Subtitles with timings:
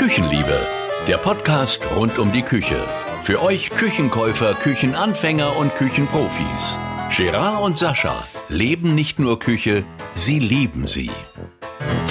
[0.00, 0.66] Küchenliebe,
[1.06, 2.88] der Podcast rund um die Küche.
[3.22, 6.78] Für euch Küchenkäufer, Küchenanfänger und Küchenprofis.
[7.14, 11.10] Gerard und Sascha leben nicht nur Küche, sie lieben sie.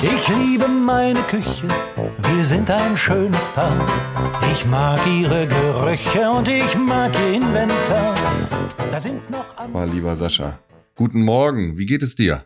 [0.03, 1.67] Ich liebe meine Küche,
[2.31, 3.83] wir sind ein schönes Paar.
[4.53, 8.13] Ich mag ihre Gerüche und ich mag ihr Inventar.
[8.91, 9.83] Da sind noch andere.
[9.83, 10.59] Oh, lieber Sascha,
[10.93, 12.45] guten Morgen, wie geht es dir?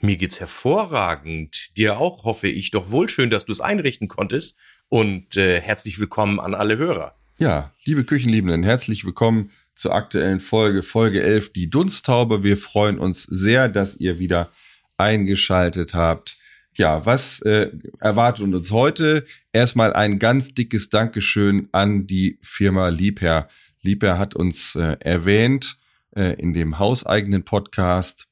[0.00, 1.76] Mir geht's hervorragend.
[1.76, 2.70] Dir auch, hoffe ich.
[2.70, 4.56] Doch wohl schön, dass du es einrichten konntest.
[4.88, 7.16] Und äh, herzlich willkommen an alle Hörer.
[7.38, 12.42] Ja, liebe Küchenliebenden, herzlich willkommen zur aktuellen Folge, Folge 11, die Dunsttaube.
[12.42, 14.50] Wir freuen uns sehr, dass ihr wieder
[14.96, 16.36] eingeschaltet habt.
[16.74, 19.24] Ja, was äh, erwartet uns heute?
[19.52, 23.48] Erstmal ein ganz dickes Dankeschön an die Firma Liebherr.
[23.82, 25.78] Liebherr hat uns äh, erwähnt
[26.14, 28.28] äh, in dem hauseigenen Podcast.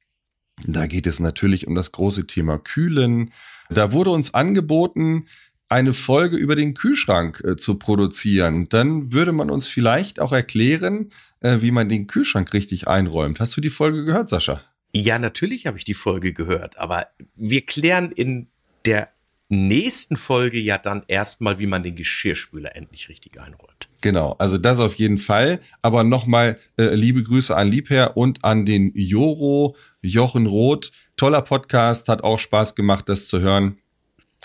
[0.66, 3.32] Da geht es natürlich um das große Thema Kühlen.
[3.70, 5.26] Da wurde uns angeboten,
[5.68, 8.68] eine Folge über den Kühlschrank äh, zu produzieren.
[8.68, 13.40] Dann würde man uns vielleicht auch erklären, äh, wie man den Kühlschrank richtig einräumt.
[13.40, 14.60] Hast du die Folge gehört, Sascha?
[14.92, 18.46] Ja, natürlich habe ich die Folge gehört, aber wir klären in
[18.86, 19.08] der
[19.48, 23.88] nächsten Folge ja dann erstmal, wie man den Geschirrspüler endlich richtig einräumt.
[24.00, 25.60] Genau, also das auf jeden Fall.
[25.82, 30.92] Aber nochmal äh, liebe Grüße an Liebherr und an den Joro, Jochen Roth.
[31.16, 33.78] Toller Podcast, hat auch Spaß gemacht, das zu hören.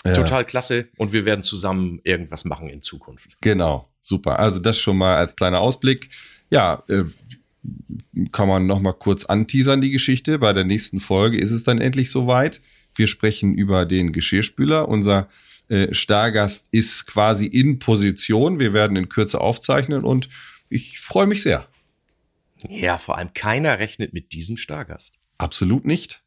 [0.03, 3.37] Äh, Total klasse und wir werden zusammen irgendwas machen in Zukunft.
[3.41, 4.39] Genau, super.
[4.39, 6.09] Also das schon mal als kleiner Ausblick.
[6.49, 7.03] Ja, äh,
[8.31, 10.39] kann man noch mal kurz anteasern die Geschichte.
[10.39, 12.61] Bei der nächsten Folge ist es dann endlich soweit.
[12.95, 14.87] Wir sprechen über den Geschirrspüler.
[14.87, 15.27] Unser
[15.67, 18.59] äh, Stargast ist quasi in Position.
[18.59, 20.29] Wir werden in Kürze aufzeichnen und
[20.69, 21.67] ich freue mich sehr.
[22.67, 25.18] Ja, vor allem keiner rechnet mit diesem Stargast.
[25.39, 26.21] Absolut nicht.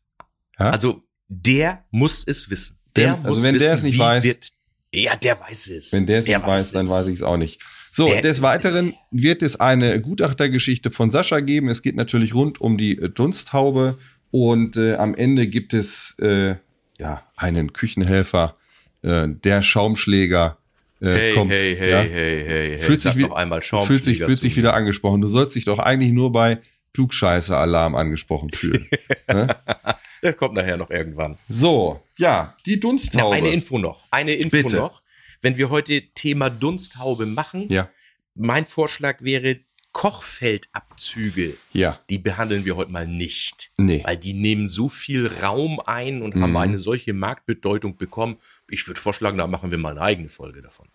[0.59, 0.71] Ja?
[0.71, 2.79] Also der muss es wissen.
[2.97, 4.53] Der also muss wenn wissen, der es nicht weiß, wird,
[4.95, 5.93] ja, der weiß es.
[5.93, 7.63] Wenn der es nicht weiß, dann weiß ich es auch nicht.
[7.93, 11.69] So, der, des Weiteren wird es eine Gutachtergeschichte von Sascha geben.
[11.69, 13.99] Es geht natürlich rund um die äh, Dunsthaube
[14.31, 16.57] und äh, am Ende gibt es äh,
[16.99, 18.57] ja einen Küchenhelfer,
[19.03, 20.59] äh, der Schaumschläger.
[21.03, 22.01] Äh, hey, kommt, hey, hey, ja?
[22.01, 25.21] hey, hey, hey, fühlt sich, Schaumschläger fühlt sich, fühlt sich wieder angesprochen.
[25.21, 26.61] Du sollst dich doch eigentlich nur bei
[26.95, 28.89] Klugscheißer-Alarm angesprochen fühlen.
[29.29, 29.47] ne?
[30.25, 31.37] Das kommt nachher noch irgendwann.
[31.49, 33.31] So, ja, die Dunsthaube.
[33.35, 34.05] Na, eine Info noch.
[34.13, 34.77] Eine Info Bitte.
[34.77, 35.03] noch.
[35.41, 37.89] Wenn wir heute Thema Dunsthaube machen, Ja,
[38.37, 39.59] mein Vorschlag wäre
[39.91, 41.55] Kochfeldabzüge.
[41.73, 43.73] ja, Die behandeln wir heute mal nicht.
[43.79, 44.01] nee.
[44.05, 46.43] Weil die nehmen so viel Raum ein und Mhm.
[46.43, 48.37] haben eine solche Marktbedeutung bekommen.
[48.71, 50.87] Ich würde vorschlagen, da machen wir mal eine eigene Folge davon.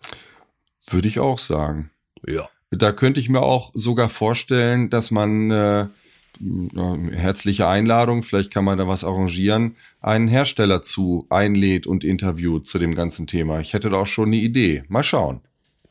[0.88, 1.90] Würde ich auch sagen.
[2.26, 2.48] Ja.
[2.70, 5.86] Da könnte ich mir auch sogar vorstellen, dass man äh,
[7.12, 12.78] herzliche Einladung, vielleicht kann man da was arrangieren, einen Hersteller zu einlädt und interviewt zu
[12.78, 13.60] dem ganzen Thema.
[13.60, 14.84] Ich hätte da auch schon eine Idee.
[14.88, 15.40] Mal schauen.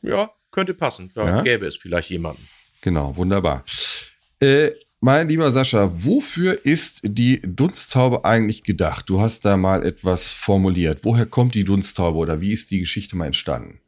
[0.02, 1.10] Ja, könnte passen.
[1.14, 1.42] Da Ja?
[1.42, 2.46] gäbe es vielleicht jemanden.
[2.80, 3.64] Genau, wunderbar.
[4.40, 9.08] Äh, mein lieber Sascha, wofür ist die Dunsttaube eigentlich gedacht?
[9.08, 11.00] Du hast da mal etwas formuliert.
[11.02, 13.80] Woher kommt die Dunsttaube oder wie ist die Geschichte mal entstanden?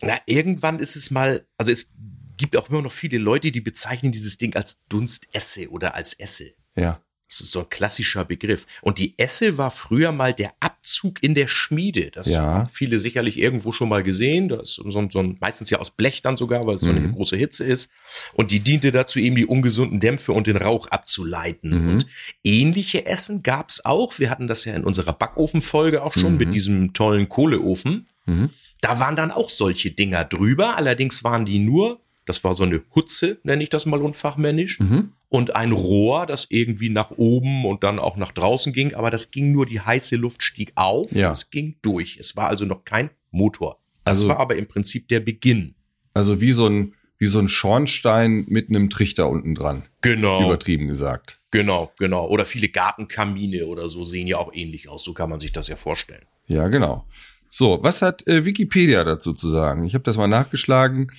[0.00, 1.90] Na, irgendwann ist es mal, also es
[2.38, 6.52] gibt auch immer noch viele Leute, die bezeichnen dieses Ding als Dunstesse oder als Esse.
[6.74, 7.00] Ja.
[7.30, 8.66] Das ist so ein klassischer Begriff.
[8.80, 12.10] Und die Esse war früher mal der Abzug in der Schmiede.
[12.10, 12.40] Das Ja.
[12.40, 14.48] haben viele sicherlich irgendwo schon mal gesehen.
[14.48, 16.88] Das ist so, ein- so ein, meistens ja aus Blech dann sogar, weil es so
[16.90, 17.12] eine Mhm.
[17.12, 17.90] große Hitze ist.
[18.32, 21.70] Und die diente dazu, eben die ungesunden Dämpfe und den Rauch abzuleiten.
[21.70, 21.88] Mhm.
[21.90, 22.06] Und
[22.44, 24.18] ähnliche Essen gab's auch.
[24.18, 26.38] Wir hatten das ja in unserer Backofenfolge auch schon Mhm.
[26.38, 28.08] mit diesem tollen Kohleofen.
[28.24, 28.50] Mhm.
[28.80, 30.78] Da waren dann auch solche Dinger drüber.
[30.78, 35.12] Allerdings waren die nur, das war so eine Hutze, nenne ich das mal unfachmännisch Mhm.
[35.28, 39.30] und ein Rohr, das irgendwie nach oben und dann auch nach draußen ging, aber das
[39.30, 41.28] ging nur, die heiße Luft stieg auf Ja.
[41.28, 42.16] und es ging durch.
[42.20, 43.78] Es war also noch kein Motor.
[44.04, 45.74] Das Also- war aber im Prinzip der Beginn.
[46.14, 49.82] Also wie so ein, wie so ein Schornstein mit einem Trichter unten dran.
[50.02, 51.40] Genau, Übertrieben gesagt.
[51.50, 52.26] genau, genau.
[52.28, 55.02] Oder viele Gartenkamine oder so sehen ja auch ähnlich aus.
[55.04, 56.24] So kann man sich das ja vorstellen.
[56.46, 57.04] Ja, genau.
[57.50, 59.82] So, was hat äh, Wikipedia dazu zu sagen?
[59.84, 61.10] Ich habe das mal nachgeschlagen.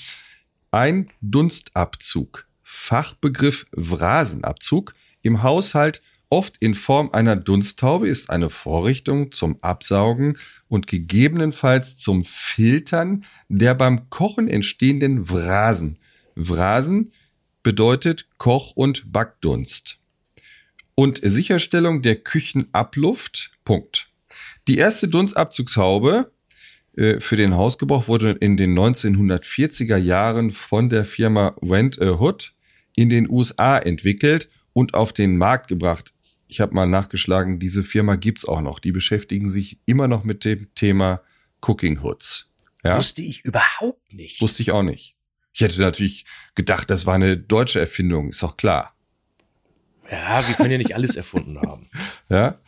[0.71, 4.93] Ein Dunstabzug, Fachbegriff Vrasenabzug,
[5.23, 10.37] im Haushalt oft in Form einer Dunsttaube ist eine Vorrichtung zum Absaugen
[10.67, 15.97] und gegebenenfalls zum Filtern der beim Kochen entstehenden Vrasen.
[16.35, 17.13] Vrasen
[17.63, 19.97] bedeutet Koch- und Backdunst.
[20.93, 23.51] Und Sicherstellung der Küchenabluft.
[23.65, 24.09] Punkt.
[24.67, 26.31] Die erste Dunstabzugshaube
[26.93, 32.53] für den Hausgebrauch wurde in den 1940er Jahren von der Firma Went a Hood
[32.95, 36.13] in den USA entwickelt und auf den Markt gebracht.
[36.47, 38.79] Ich habe mal nachgeschlagen, diese Firma gibt's auch noch.
[38.79, 41.21] Die beschäftigen sich immer noch mit dem Thema
[41.61, 42.49] Cooking Hoods.
[42.83, 42.97] Ja?
[42.97, 44.41] Wusste ich überhaupt nicht.
[44.41, 45.15] Wusste ich auch nicht.
[45.53, 46.25] Ich hätte natürlich
[46.55, 48.95] gedacht, das war eine deutsche Erfindung, ist doch klar.
[50.11, 51.89] Ja, wir können ja nicht alles erfunden haben.
[52.31, 52.59] Ja.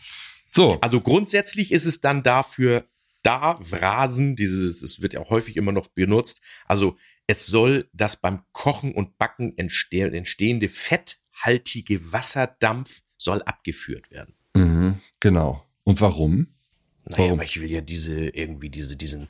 [0.52, 0.82] So.
[0.82, 2.84] Also grundsätzlich ist es dann dafür
[3.24, 6.42] da, Vrasen, dieses, es wird ja häufig immer noch benutzt.
[6.66, 6.98] Also
[7.28, 14.36] es soll das beim Kochen und Backen entste entstehende fetthaltige Wasserdampf soll abgeführt werden.
[14.56, 15.66] Mhm, genau.
[15.84, 16.56] Und warum?
[17.06, 17.40] Naja, Warum?
[17.40, 19.30] weil ich will ja diese, irgendwie diese, diesen,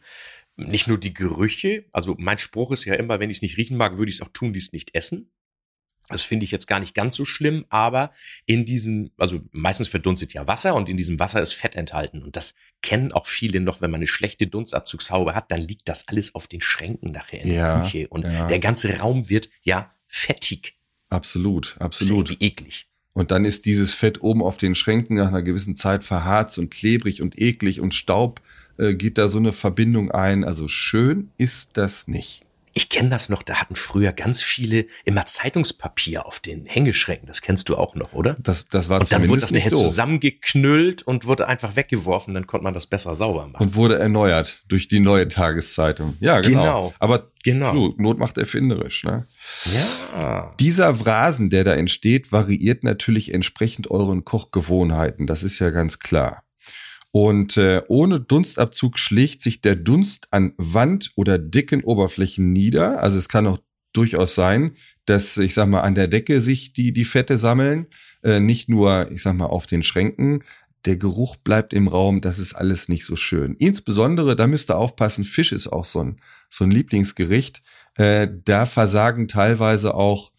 [0.55, 3.77] nicht nur die Gerüche, also mein Spruch ist ja immer, wenn ich es nicht riechen
[3.77, 5.31] mag, würde ich es auch tun, dies nicht essen.
[6.09, 8.11] Das finde ich jetzt gar nicht ganz so schlimm, aber
[8.45, 12.21] in diesem, also meistens verdunstet ja Wasser und in diesem Wasser ist Fett enthalten.
[12.21, 16.07] Und das kennen auch viele noch, wenn man eine schlechte Dunstabzugshaube hat, dann liegt das
[16.07, 18.07] alles auf den Schränken nachher in Ja, der Küche.
[18.09, 18.47] Und ja.
[18.47, 20.77] der ganze Raum wird ja fettig.
[21.09, 22.41] Absolut, Das ist absolut.
[22.41, 22.87] eklig.
[23.13, 26.71] Und dann ist dieses Fett oben auf den Schränken nach einer gewissen Zeit verharzt und
[26.71, 28.41] klebrig und eklig und Staub
[28.77, 30.43] äh, geht da so eine Verbindung ein.
[30.43, 32.43] Also schön ist das nicht.
[32.73, 37.27] Ich kenne das noch, da hatten früher ganz viele immer Zeitungspapier auf den Hängeschränken.
[37.27, 38.37] Das kennst du auch noch, oder?
[38.39, 39.79] Das, das war Und dann wurde das nachher doof.
[39.79, 43.61] zusammengeknüllt und wurde einfach weggeworfen, dann konnte man das besser sauber machen.
[43.63, 46.15] Und wurde erneuert durch die neue Tageszeitung.
[46.19, 46.61] Ja, genau.
[46.61, 46.93] Genau.
[46.99, 47.73] Aber Genau.
[47.73, 49.03] Not Not macht erfinderisch.
[49.03, 49.25] Ne?
[50.15, 50.53] ja.
[50.59, 55.27] Dieser Vrasen, der da entsteht, variiert natürlich entsprechend euren Kochgewohnheiten.
[55.27, 56.43] Das ist ja ganz klar.
[57.11, 63.01] Und äh, ohne Dunstabzug schlägt sich der Dunst an Wand oder dicken Oberflächen nieder.
[63.01, 63.59] Also es kann auch
[63.93, 67.87] durchaus sein, dass, ich sag mal, an der Decke sich die, die Fette sammeln.
[68.23, 70.43] Äh, nicht nur, ich sag mal, auf den Schränken.
[70.85, 72.21] Der Geruch bleibt im Raum.
[72.21, 73.55] Das ist alles nicht so schön.
[73.55, 76.17] Insbesondere, da müsst ihr aufpassen, Fisch ist auch so ein,
[76.49, 77.61] so ein Lieblingsgericht.
[77.95, 80.30] Äh, da versagen teilweise auch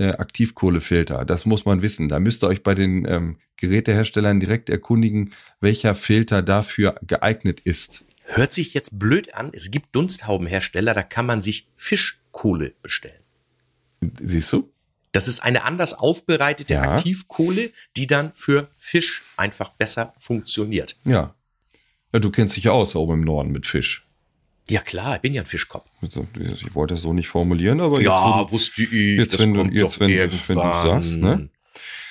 [0.00, 1.24] äh, Aktivkohlefilter.
[1.24, 2.08] Das muss man wissen.
[2.08, 8.02] Da müsst ihr euch bei den ähm, Geräteherstellern direkt erkundigen, welcher Filter dafür geeignet ist.
[8.24, 9.50] Hört sich jetzt blöd an.
[9.52, 13.20] Es gibt Dunsthaubenhersteller, da kann man sich Fischkohle bestellen.
[14.20, 14.72] Siehst du?
[15.12, 16.94] Das ist eine anders aufbereitete Ja.
[16.94, 20.96] Aktivkohle, die dann für Fisch einfach besser funktioniert.
[21.04, 21.34] Ja.
[22.12, 22.20] ja.
[22.20, 24.06] Du kennst dich ja aus oben im Norden mit Fisch.
[24.70, 25.84] Ja klar, ich bin ja ein Fischkopf.
[26.02, 28.92] Ich wollte das so nicht formulieren, aber ja, jetzt, wusste ich.
[29.18, 31.48] jetzt, das wenn du- jetzt, wenn wenn du sagst, ne?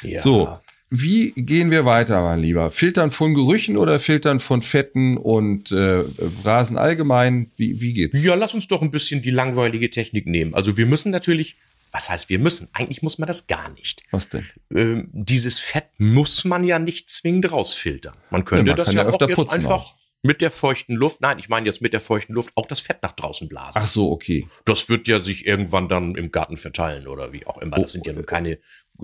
[0.02, 0.22] Ja.
[0.22, 0.58] So,
[0.90, 2.72] wie gehen wir weiter, mein Lieber?
[2.72, 6.04] Filtern von Gerüchen oder Filtern von Fetten und äh,
[6.44, 7.52] Rasen allgemein?
[7.56, 8.24] Wie, wie geht's?
[8.24, 10.54] Ja, lass uns doch ein bisschen die langweilige Technik nehmen.
[10.56, 11.58] Also wir müssen natürlich,
[11.92, 12.70] was heißt wir müssen?
[12.74, 14.02] Eigentlich muss man das gar nicht.
[14.12, 14.46] Was denn?
[14.74, 18.16] Ähm, dieses Fett muss man ja nicht zwingend rausfiltern.
[18.32, 19.96] Man könnte Ja, man das ja, ja auch jetzt einfach auch.
[20.22, 23.02] Mit der feuchten Luft, nein, ich meine jetzt mit der feuchten Luft auch das Fett
[23.02, 23.82] nach draußen blasen.
[23.82, 24.48] Ach so, okay.
[24.66, 27.78] Das wird ja sich irgendwann dann im Garten verteilen oder wie auch immer.
[27.78, 28.60] Das Oh, sind ja nun keine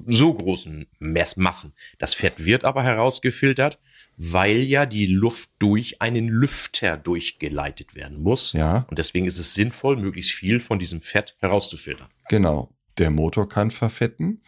[0.08, 1.74] so großen Messmassen.
[2.00, 3.80] Das Fett wird aber herausgefiltert,
[4.18, 8.52] weil ja die Luft durch einen Lüfter durchgeleitet werden muss.
[8.52, 8.86] Ja.
[8.90, 12.10] Und deswegen ist es sinnvoll, möglichst viel von diesem Fett herauszufiltern.
[12.28, 12.72] Genau.
[12.98, 14.42] Der Motor kann verfetten,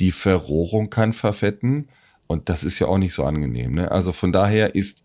[0.00, 1.88] die Verrohrung kann verfetten
[2.26, 3.74] und das ist ja auch nicht so angenehm.
[3.74, 3.90] Ne?
[3.90, 5.04] Also von daher ist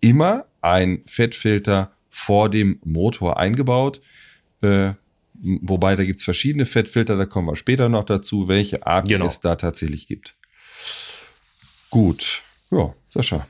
[0.00, 4.00] immer ein Fettfilter vor dem Motor eingebaut.
[4.60, 4.92] Äh,
[5.40, 9.26] wobei da gibt's verschiedene Fettfilter, da kommen wir später noch dazu, welche Arten Genau.
[9.26, 10.34] es da tatsächlich gibt.
[11.90, 12.42] Gut.
[12.70, 13.46] Ja, Sascha.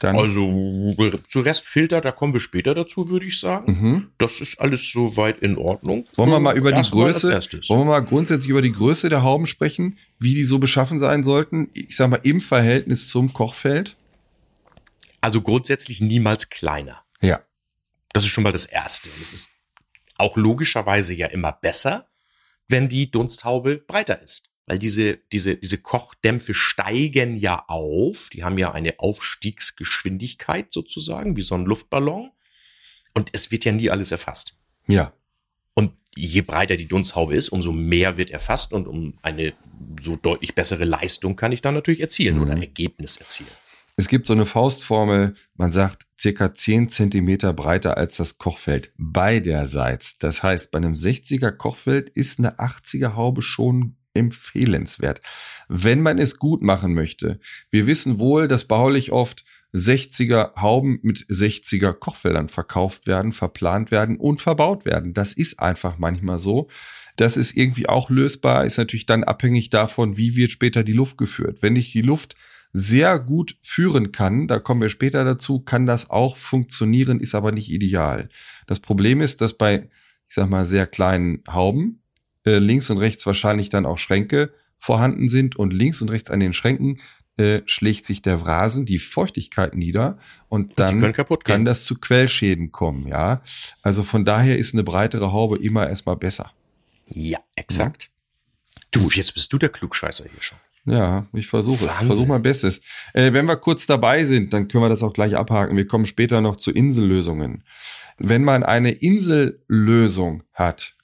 [0.00, 0.94] Dann, Also
[1.28, 3.72] zu Restfilter, da kommen wir später dazu, würde ich sagen.
[3.72, 4.06] mhm.
[4.18, 6.04] Das ist alles soweit in Ordnung.
[6.16, 9.08] Wollen wir mal über die Erstmal als Größe, wollen wir mal grundsätzlich über die Größe
[9.08, 11.68] der Hauben sprechen, wie die so beschaffen sein sollten?
[11.72, 13.96] Ich sag mal im Verhältnis zum Kochfeld.
[15.24, 17.02] Also grundsätzlich niemals kleiner.
[17.22, 17.42] Ja.
[18.12, 19.08] Das ist schon mal das Erste.
[19.08, 19.50] Und es ist
[20.18, 22.10] auch logischerweise ja immer besser,
[22.68, 24.50] wenn die Dunsthaube breiter ist.
[24.66, 28.28] Weil diese, diese, diese Kochdämpfe steigen ja auf.
[28.34, 32.30] Die haben ja eine Aufstiegsgeschwindigkeit sozusagen, wie so ein Luftballon.
[33.14, 34.58] Und es wird ja nie alles erfasst.
[34.88, 35.14] Ja.
[35.72, 39.54] Und je breiter die Dunsthaube ist, umso mehr wird erfasst und um eine
[40.02, 42.60] so deutlich bessere Leistung kann ich dann natürlich erzielen oder Mhm.
[42.60, 43.48] Ergebnis erzielen.
[43.96, 50.18] Es gibt so eine Faustformel, man sagt circa 10 Zentimeter breiter als das Kochfeld beiderseits.
[50.18, 55.20] Das heißt, bei einem 60er Kochfeld ist eine 80er Haube schon empfehlenswert,
[55.68, 57.38] wenn man es gut machen möchte.
[57.70, 64.16] Wir wissen wohl, dass baulich oft 60er Hauben mit 60er Kochfeldern verkauft werden, verplant werden
[64.16, 65.14] und verbaut werden.
[65.14, 66.68] Das ist einfach manchmal so.
[67.16, 71.16] Das ist irgendwie auch lösbar, ist natürlich dann abhängig davon, wie wird später die Luft
[71.16, 71.58] geführt.
[71.60, 72.34] Wenn ich die Luft
[72.76, 77.52] sehr gut führen kann, da kommen wir später dazu, kann das auch funktionieren, ist aber
[77.52, 78.28] nicht ideal.
[78.66, 79.88] Das Problem ist, dass bei,
[80.28, 82.02] ich sag mal, sehr kleinen Hauben
[82.44, 86.40] äh, links und rechts wahrscheinlich dann auch Schränke vorhanden sind und links und rechts an
[86.40, 87.00] den Schränken
[87.36, 91.12] äh, schlägt sich der Wrasen die Feuchtigkeit nieder und dann
[91.44, 93.40] kann das zu Quellschäden kommen, ja.
[93.82, 96.50] Also von daher ist eine breitere Haube immer erstmal besser.
[97.06, 98.10] Ja, exakt.
[98.90, 100.58] Du, jetzt bist du der Klugscheißer hier schon.
[100.86, 101.92] Ja, ich versuche es.
[101.92, 102.82] Ich versuche mein Bestes.
[103.14, 105.76] Äh, wenn wir kurz dabei sind, dann können wir das auch gleich abhaken.
[105.76, 107.64] Wir kommen später noch zu Insellösungen.
[108.18, 110.94] Wenn man eine Insellösung hat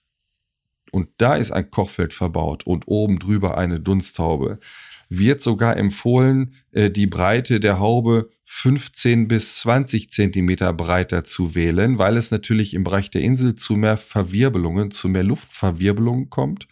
[0.93, 4.61] und da ist ein Kochfeld verbaut und oben drüber eine Dunsthaube,
[5.09, 11.99] wird sogar empfohlen, äh, die Breite der Haube 15 bis 20 Zentimeter breiter zu wählen,
[11.99, 16.69] weil es natürlich im Bereich der Insel zu mehr Verwirbelungen, zu mehr Luftverwirbelungen kommt.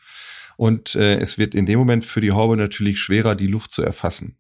[0.59, 3.83] Und äh, es wird in dem Moment für die Haube natürlich schwerer, die Luft zu
[3.83, 4.35] erfassen.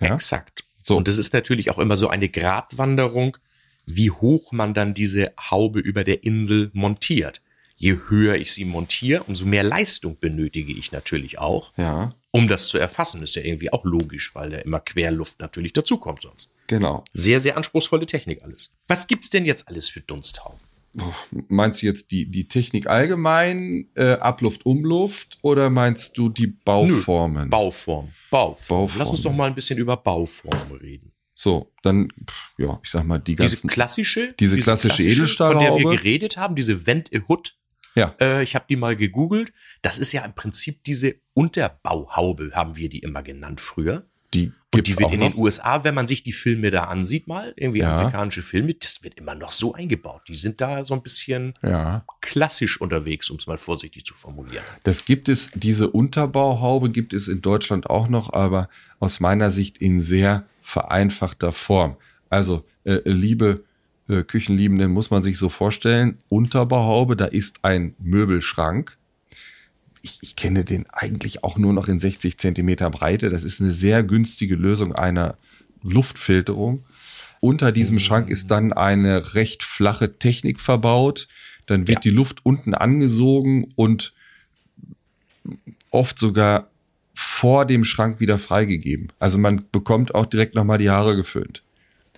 [0.00, 0.14] Ja?
[0.14, 0.62] Exakt.
[0.80, 0.96] So.
[0.96, 3.36] Und es ist natürlich auch immer so eine Gratwanderung,
[3.84, 7.42] wie hoch man dann diese Haube über der Insel montiert.
[7.74, 12.68] Je höher ich sie montiere, umso mehr Leistung benötige ich natürlich auch, Ja, um das
[12.68, 13.20] zu erfassen.
[13.24, 16.52] Ist ja irgendwie auch logisch, weil da immer Querluft natürlich dazukommt sonst.
[16.68, 17.02] genau.
[17.12, 18.76] Sehr, sehr anspruchsvolle Technik alles.
[18.86, 20.60] Was gibt's denn jetzt alles für Dunsthauben?
[21.48, 27.50] Meinst du jetzt die, die Technik allgemein, äh, Abluft, Umluft oder meinst du die Bauformen?
[27.50, 28.08] Bauform.
[28.30, 28.88] Bauform.
[28.88, 28.98] Bauform.
[28.98, 31.12] Lass uns doch mal ein bisschen über Bauform reden.
[31.34, 32.08] So, dann,
[32.56, 33.68] ja, ich sag mal, die Diese ganzen.
[33.70, 35.78] klassische, diese klassische von der Edelstahlhaube.
[35.90, 37.54] wir geredet haben, diese Vent-Hood,
[37.94, 39.52] ja, Äh, ich habe die mal gegoogelt.
[39.82, 44.06] Das ist ja im Prinzip diese Unterbauhaube, haben wir die immer genannt früher.
[44.34, 45.30] die Und gibt's die wird in noch.
[45.30, 47.96] den USA, wenn man sich die Filme da ansieht, mal, irgendwie Ja.
[47.96, 50.22] amerikanische Filme, das wird immer noch so eingebaut.
[50.28, 54.62] Die sind da so ein bisschen Ja, klassisch unterwegs, um es mal vorsichtig zu formulieren.
[54.82, 58.68] das gibt es, diese Unterbauhaube gibt es in Deutschland auch noch, aber
[59.00, 61.96] aus meiner Sicht in sehr vereinfachter Form.
[62.28, 63.64] Also, äh, liebe
[64.10, 68.97] äh, Küchenliebenden, muss man sich so vorstellen, Unterbauhaube, da ist ein Möbelschrank.
[70.02, 73.30] Ich, ich kenne den eigentlich auch nur noch in 60 Zentimeter Breite.
[73.30, 75.36] Das ist eine sehr günstige Lösung einer
[75.82, 76.84] Luftfilterung.
[77.40, 81.28] Unter diesem Schrank ist dann eine recht flache Technik verbaut.
[81.66, 82.10] Dann wird Ja.
[82.10, 84.12] die Luft unten angesogen und
[85.90, 86.70] oft sogar
[87.14, 89.12] vor dem Schrank wieder freigegeben.
[89.18, 91.62] Also man bekommt auch direkt nochmal die Haare geföhnt.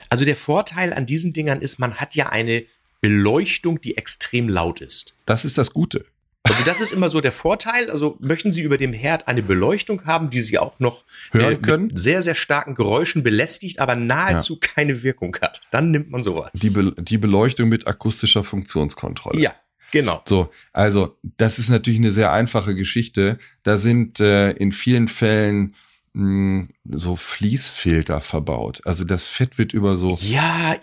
[0.08, 2.64] Also der Vorteil an diesen Dingern ist, man hat ja eine
[3.00, 5.14] Beleuchtung, die extrem laut ist.
[5.26, 6.04] Das ist das Gute.
[6.42, 7.90] Also das ist immer so der Vorteil.
[7.90, 11.62] Also möchten Sie über dem Herd eine Beleuchtung haben, die Sie auch noch Hören mit
[11.62, 11.96] können?
[11.96, 15.60] sehr, sehr starken Geräuschen belästigt, aber nahezu keine Wirkung hat.
[15.70, 16.50] Dann nimmt man sowas.
[16.54, 19.40] Die, Be die Beleuchtung mit akustischer Funktionskontrolle.
[19.40, 19.54] ja,
[19.92, 20.22] genau.
[20.26, 23.38] So, also das ist natürlich eine sehr einfache Geschichte.
[23.62, 25.74] Da sind äh, in vielen Fällen
[26.12, 28.80] mh, so Fließfilter verbaut.
[28.84, 30.76] Also das Fett wird über so, Ja.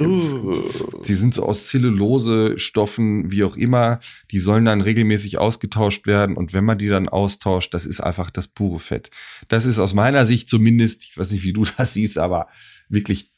[0.00, 0.54] Uh.
[1.02, 4.00] sie sind so aus Zellulose, Stoffen, wie auch immer.
[4.30, 6.36] Die sollen dann regelmäßig ausgetauscht werden.
[6.36, 9.10] Und wenn man die dann austauscht, das ist einfach das pure Fett.
[9.48, 12.48] Das ist aus meiner Sicht zumindest, ich weiß nicht, wie du das siehst, aber
[12.88, 13.30] wirklich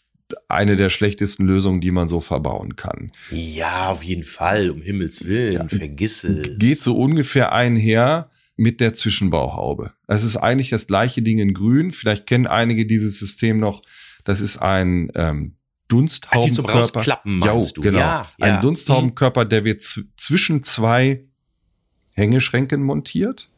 [0.48, 3.12] eine der schlechtesten Lösungen, die man so verbauen kann.
[3.30, 6.58] Ja, auf jeden Fall, um Himmels Willen, vergiss es.
[6.58, 9.92] geht so ungefähr einher mit der Zwischenbauhaube.
[10.06, 11.90] Es ist eigentlich das gleiche Ding in grün.
[11.90, 13.82] Vielleicht kennen einige dieses System noch.
[14.24, 15.52] Das ist ein ähm,
[15.88, 16.78] Ah, die zum Dunsthaubenkörper.
[16.80, 17.88] Rausklappen meinst Jo, du?
[17.90, 17.98] genau.
[18.00, 18.46] Ja, ja.
[18.46, 21.22] Ein Dunsthaubenkörper, der wird zw- zwischen zwei
[22.10, 23.50] Hängeschränken montiert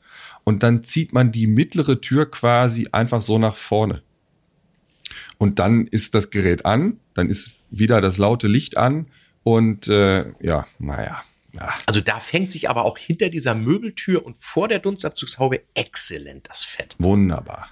[0.44, 4.02] und dann zieht man die mittlere Tür quasi einfach so nach vorne.
[5.38, 9.06] Und dann ist das Gerät an, dann ist wieder das laute Licht an
[9.42, 11.22] und äh, ja, naja.
[11.58, 11.74] Ja.
[11.86, 16.62] Also da fängt sich aber auch hinter dieser Möbeltür und vor der Dunstabzugshaube exzellent das
[16.62, 16.94] Fett.
[16.98, 17.68] Wunderbar.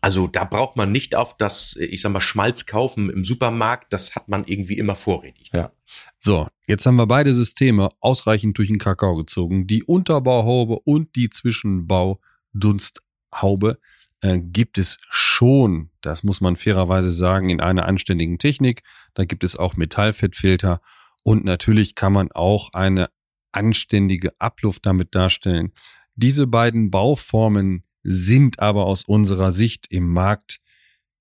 [0.00, 3.90] Also da braucht man nicht auf das, ich sag mal, Schmalz kaufen im Supermarkt.
[3.92, 5.50] Das hat man irgendwie immer vorrätig.
[5.54, 5.72] Ja.
[6.18, 9.66] So, jetzt haben wir beide Systeme ausreichend durch den Kakao gezogen.
[9.66, 13.78] Die Unterbauhaube und die Zwischenbaudunsthaube
[14.20, 18.82] äh, gibt es schon, das muss man fairerweise sagen, in einer anständigen Technik.
[19.14, 20.82] Da gibt es auch Metallfettfilter
[21.24, 23.08] und natürlich kann man auch eine
[23.50, 25.72] anständige Abluft damit darstellen.
[26.14, 30.60] Diese beiden Bauformen sind aber aus unserer Sicht im Markt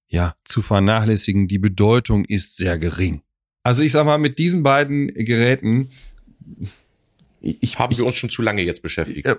[0.07, 1.47] ja zu vernachlässigen.
[1.47, 3.23] Die Bedeutung ist sehr gering.
[3.63, 5.89] Also ich sag mal, mit diesen beiden Geräten,
[7.39, 9.25] ich, ich Haben wir uns schon zu lange jetzt beschäftigt.
[9.25, 9.35] Äh,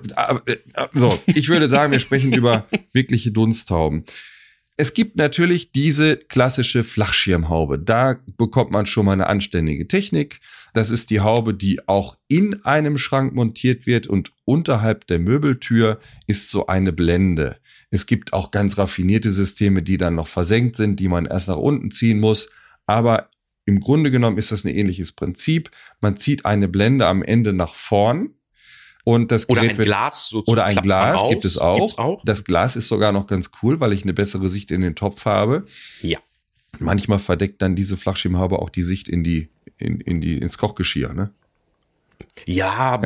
[0.47, 4.05] äh, äh, so, ich würde sagen, wir sprechen über wirkliche Dunsthauben.
[4.77, 7.79] Es gibt natürlich diese klassische Flachschirmhaube.
[7.79, 10.41] Da bekommt man schon mal eine anständige Technik.
[10.73, 16.01] Das ist die Haube, die auch in einem Schrank montiert wird und unterhalb der Möbeltür
[16.27, 17.59] ist so eine Blende.
[17.91, 21.57] Es gibt auch ganz raffinierte Systeme, die dann noch versenkt sind, die man erst nach
[21.57, 22.51] unten ziehen muss.
[22.87, 23.31] Aber
[23.67, 25.71] im Grunde genommen ist das ein ähnliches Prinzip.
[26.01, 28.31] Man zieht eine Blende am Ende nach vorn.
[29.05, 31.31] Und das Oder Gerät ein wird Glas so oder ein Glas aus.
[31.31, 31.99] gibt es auch.
[31.99, 32.23] Auch.
[32.25, 35.27] Das Glas ist sogar noch ganz cool, weil ich eine bessere Sicht in den Topf
[35.27, 35.67] habe.
[36.01, 36.19] Ja.
[36.79, 41.13] Manchmal verdeckt dann diese Flachschirmhaube auch die Sicht in die, in, in die, ins Kochgeschirr,
[41.13, 41.31] ne?
[42.47, 43.01] Ja,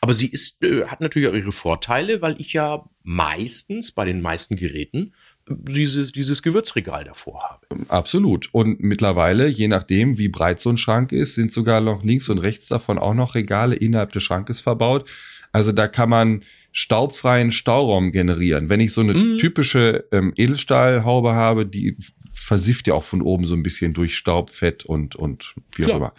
[0.00, 4.20] aber sie ist, äh, hat natürlich auch ihre Vorteile, weil ich ja meistens bei den
[4.20, 5.14] meisten Geräten
[5.48, 7.66] dieses, dieses Gewürzregal davor habe.
[7.88, 8.48] Absolut.
[8.52, 12.38] Und mittlerweile, je nachdem, wie breit so ein Schrank ist, sind sogar noch links und
[12.38, 15.08] rechts davon auch noch Regale innerhalb des Schrankes verbaut.
[15.52, 18.68] Also da kann man staubfreien Stauraum generieren.
[18.68, 19.38] Wenn ich so eine Mhm.
[19.38, 21.96] typische ähm, Edelstahlhaube habe, die
[22.32, 25.88] versifft ja auch von oben so ein bisschen durch Staub, Fett und, und wie auch
[25.88, 25.96] Klar.
[25.98, 26.12] immer.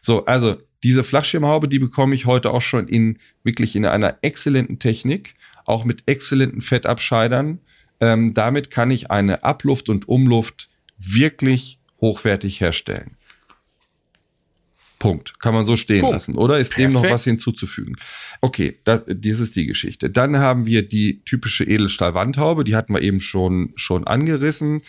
[0.00, 4.78] So, also diese Flachschirmhaube, die bekomme ich heute auch schon in wirklich in einer exzellenten
[4.78, 5.34] Technik,
[5.66, 7.58] auch mit exzellenten Fettabscheidern.
[8.02, 10.68] Ähm, damit kann ich eine Abluft und Umluft
[10.98, 13.16] wirklich hochwertig herstellen.
[14.98, 15.38] Punkt.
[15.40, 16.14] Kann man so stehen Punkt.
[16.14, 16.36] lassen.
[16.36, 17.14] Oder ist dem noch Perfekt.
[17.14, 17.96] was hinzuzufügen?
[18.40, 20.10] Okay, das, das ist die Geschichte.
[20.10, 24.82] Dann haben wir die typische Edelstahlwandhaube, die hatten wir eben schon, schon angerissen.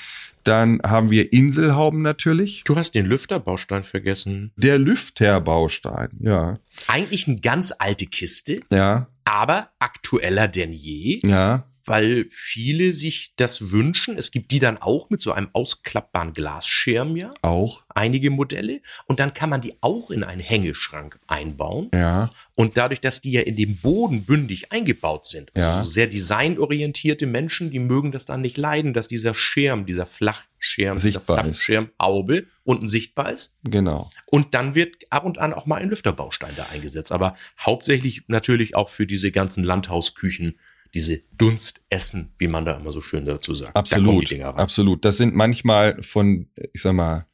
[0.43, 2.63] Dann haben wir Inselhauben natürlich.
[2.65, 4.51] Du hast den Lüfterbaustein vergessen.
[4.55, 6.59] Der Lüfterbaustein, ja.
[6.87, 13.71] Eigentlich eine ganz alte Kiste, Ja, aber aktueller denn je, ja, weil viele sich das
[13.71, 14.17] wünschen.
[14.17, 17.83] Es gibt die dann auch mit so einem ausklappbaren Glasschirm, ja, auch.
[17.89, 18.81] einige Modelle.
[19.05, 21.89] Und dann kann man die auch in einen Hängeschrank einbauen.
[21.93, 25.77] Ja, Und dadurch, dass die ja in dem Boden bündig eingebaut sind, Ja.
[25.79, 30.97] also sehr designorientierte Menschen, die mögen das dann nicht leiden, dass dieser Schirm, dieser Flachschirm,
[30.97, 31.63] Sichtbar dieser ist.
[31.63, 33.57] Flachschirmhaube unten sichtbar ist.
[33.63, 34.09] genau.
[34.25, 37.11] Und dann wird ab und an auch mal ein Lüfterbaustein da eingesetzt.
[37.11, 40.57] Aber hauptsächlich natürlich auch für diese ganzen Landhausküchen,
[40.93, 43.75] diese Dunstessen, wie man da immer so schön dazu sagt.
[43.75, 44.41] Da Absolut, rein.
[44.43, 45.05] absolut.
[45.05, 47.25] Das sind manchmal von, ich sag mal,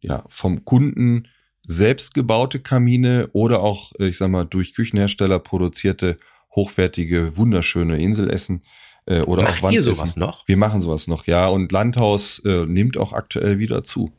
[0.00, 1.28] ja, vom Kunden
[1.66, 6.16] selbst gebaute Kamine oder auch, ich sag mal, durch Küchenhersteller produzierte,
[6.54, 8.62] hochwertige, wunderschöne Inselessen
[9.06, 9.94] äh, oder Macht auch ihr Wandessen.
[9.94, 10.46] sowas noch?
[10.48, 11.48] Wir machen sowas noch, ja.
[11.48, 14.12] Und Landhaus äh, nimmt auch aktuell wieder zu.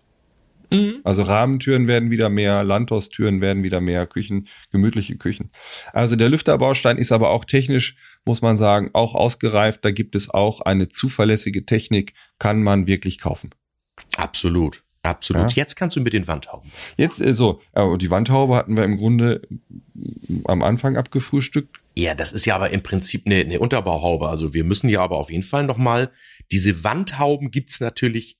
[0.71, 0.99] Mhm.
[1.03, 5.51] Also Rahmentüren werden wieder mehr, Landhaustüren werden wieder mehr, Küchen, gemütliche Küchen.
[5.93, 9.83] Also der Lüfterbaustein ist aber auch technisch, muss man sagen, auch ausgereift.
[9.83, 13.49] Da gibt es auch eine zuverlässige Technik, kann man wirklich kaufen.
[14.17, 14.83] Absolut.
[15.01, 15.53] Absolut.
[15.53, 15.61] Ja.
[15.63, 16.69] Jetzt kannst du mit den Wandhauben.
[16.97, 19.41] Jetzt äh, so, aber die Wandhaube hatten wir im Grunde
[19.93, 21.79] mm, am Anfang abgefrühstückt.
[21.95, 24.27] Ja, das ist ja aber im Prinzip eine, eine Unterbauhaube.
[24.27, 26.11] Also wir müssen ja aber auf jeden Fall nochmal,
[26.51, 28.38] diese Wandhauben gibt's natürlich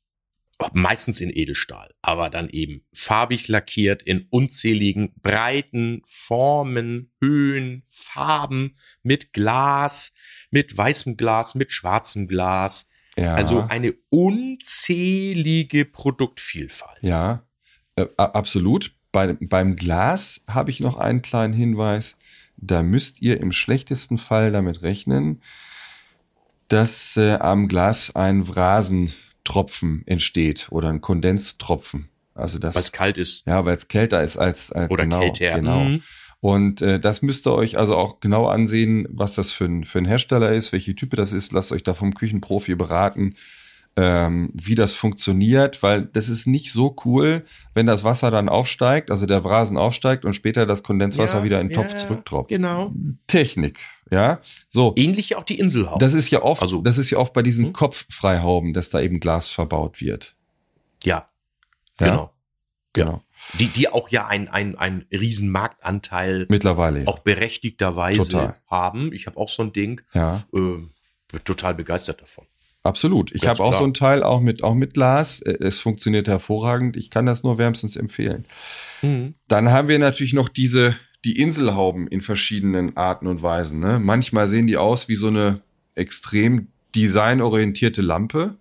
[0.74, 9.32] meistens in Edelstahl, aber dann eben farbig lackiert in unzähligen Breiten, Formen, Höhen, Farben, mit
[9.34, 10.14] Glas,
[10.52, 12.90] mit weißem Glas, mit schwarzem Glas.
[13.18, 17.02] Ja, Also eine unzählige Produktvielfalt.
[17.02, 17.44] ja,
[17.96, 18.94] äh, absolut.
[19.12, 22.18] Bei, beim Glas habe ich noch einen kleinen Hinweis.
[22.58, 25.42] Da müsst ihr im schlechtesten Fall damit rechnen,
[26.68, 28.48] dass äh, am Glas ein
[29.50, 32.10] Rasentropfen entsteht oder ein Kondensstropfen.
[32.34, 35.20] Also das, Weil es kalt ist ja, weil es kälter ist als, als oder genau,
[35.20, 35.58] kälter.
[35.58, 35.84] Genau.
[35.84, 36.02] Mhm.
[36.42, 39.98] Und äh, das müsst ihr euch also auch genau ansehen, was das für ein, für
[39.98, 41.52] ein Hersteller ist, welche Type das ist.
[41.52, 43.36] Lasst euch da vom Küchenprofi beraten,
[44.02, 49.12] ähm, wie das funktioniert, weil das ist nicht so cool, wenn das Wasser dann aufsteigt,
[49.12, 52.50] also der Rasen aufsteigt und später das Kondenswasser Ja, wieder in den ja, Topf zurücktropft.
[52.50, 52.94] Genau.
[53.28, 54.40] Technik, ja.
[54.70, 54.94] So.
[54.96, 56.00] Ähnlich auch die Inselhaube.
[56.00, 57.74] Das ist ja oft, Also- das ist ja oft bei diesen Hm?
[57.74, 60.36] Kopffreihauben, dass da eben Glas verbaut wird.
[61.04, 61.28] ja,
[62.00, 62.08] Ja?
[62.08, 62.34] genau.
[62.94, 63.22] Genau.
[63.60, 67.08] Die, die auch ja ein, ein, ein riesen Marktanteil Mittlerweile.
[67.08, 68.56] auch berechtigterweise Total.
[68.68, 69.14] haben.
[69.14, 70.44] Ich habe auch so ein Ding, Ja.
[70.54, 72.46] äh, bin total begeistert davon.
[72.84, 73.34] Absolut.
[73.36, 75.42] Ich habe auch so ein Teil auch mit, auch mit Glas.
[75.42, 76.96] Äh, Es funktioniert hervorragend.
[76.96, 78.46] Ich kann das nur wärmstens empfehlen.
[79.48, 83.80] Dann haben wir natürlich noch diese, die Inselhauben in verschiedenen Arten und Weisen.
[83.80, 84.00] Ne?
[84.00, 85.62] Manchmal sehen die aus wie so eine
[85.96, 88.56] extrem designorientierte Lampe.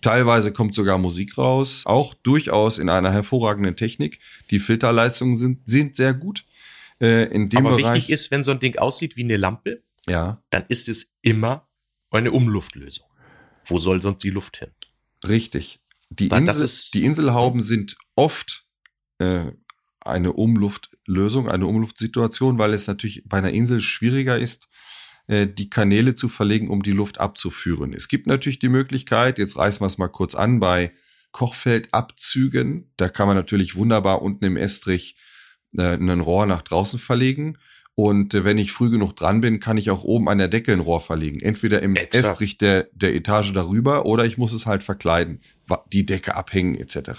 [0.00, 1.82] Teilweise kommt sogar Musik raus.
[1.84, 4.20] Auch durchaus in einer hervorragenden Technik.
[4.50, 6.44] Die Filterleistungen sind, sind sehr gut.
[7.00, 9.82] Äh, in dem Aber Bereich, wichtig ist, wenn so ein Ding aussieht wie eine Lampe,
[10.08, 11.68] ja, dann ist es immer
[12.10, 13.07] eine Umluftlösung.
[13.68, 14.70] Wo soll sonst die Luft hin?
[15.26, 15.80] Richtig.
[16.10, 18.64] Die, Weil Insel, die Inselhauben sind oft
[19.18, 19.52] äh,
[20.00, 24.68] eine Umluftlösung, eine Umluftsituation, weil es natürlich bei einer Insel schwieriger ist,
[25.26, 27.92] äh, die Kanäle zu verlegen, um die Luft abzuführen.
[27.92, 30.92] Es gibt natürlich die Möglichkeit, jetzt reißen wir es mal kurz an, bei
[31.32, 35.16] Kochfeldabzügen, da kann man natürlich wunderbar unten im Estrich
[35.76, 37.58] äh, ein Rohr nach draußen verlegen.
[37.98, 40.72] Und äh, wenn ich früh genug dran bin, kann ich auch oben an der Decke
[40.72, 41.40] ein Rohr verlegen.
[41.40, 42.14] Entweder im Exakt.
[42.14, 45.40] Estrich der, der Etage darüber oder ich muss es halt verkleiden,
[45.92, 47.10] die Decke abhängen etc.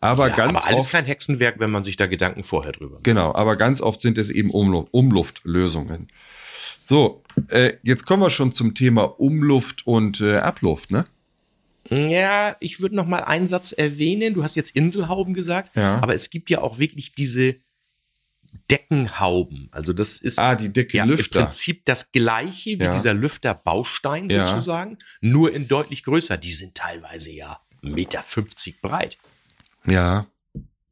[0.00, 2.96] Aber ja, ganz aber alles oft, kein Hexenwerk, wenn man sich da Gedanken vorher drüber
[2.96, 3.04] macht.
[3.04, 6.08] genau, aber ganz oft sind es eben Umlu Umluftlösungen.
[6.84, 11.06] So, äh, jetzt kommen wir schon zum Thema Umluft und äh, Abluft, ne?
[11.88, 14.34] Ja, ich würde noch mal einen Satz erwähnen.
[14.34, 16.02] Du hast jetzt Inselhauben gesagt, Ja.
[16.02, 17.56] aber es gibt ja auch wirklich diese
[18.70, 19.68] Deckenhauben.
[19.72, 21.42] Also das ist Ah, die ja im Deckenlüfter.
[21.42, 22.92] Prinzip das gleiche wie Ja.
[22.92, 24.44] dieser Lüfterbaustein Ja.
[24.44, 26.36] sozusagen, nur in deutlich größer.
[26.36, 29.18] Die sind teilweise ja 1,50 Meter breit.
[29.86, 30.26] Ja,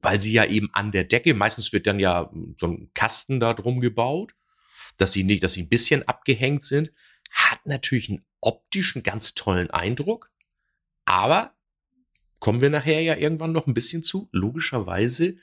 [0.01, 3.55] weil sie ja eben an der Decke, meistens wird dann ja so ein Kasten da
[3.55, 4.35] drum gebaut,
[4.99, 6.93] dass sie nicht, dass sie ein bisschen abgehängt sind,
[7.33, 10.31] hat natürlich einen optischen ganz tollen Eindruck,
[11.05, 11.53] aber
[12.39, 14.29] kommen wir nachher ja irgendwann noch ein bisschen zu.
[14.31, 15.37] Logischerweise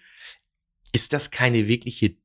[0.93, 2.15] ist das keine wirkliche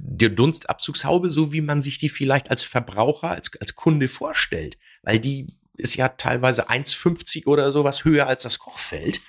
[0.00, 5.18] die Dunstabzugshaube, so wie man sich die vielleicht als Verbraucher, als, als Kunde vorstellt, weil
[5.18, 9.20] die ist ja teilweise 1,50 oder sowas höher als das Kochfeld.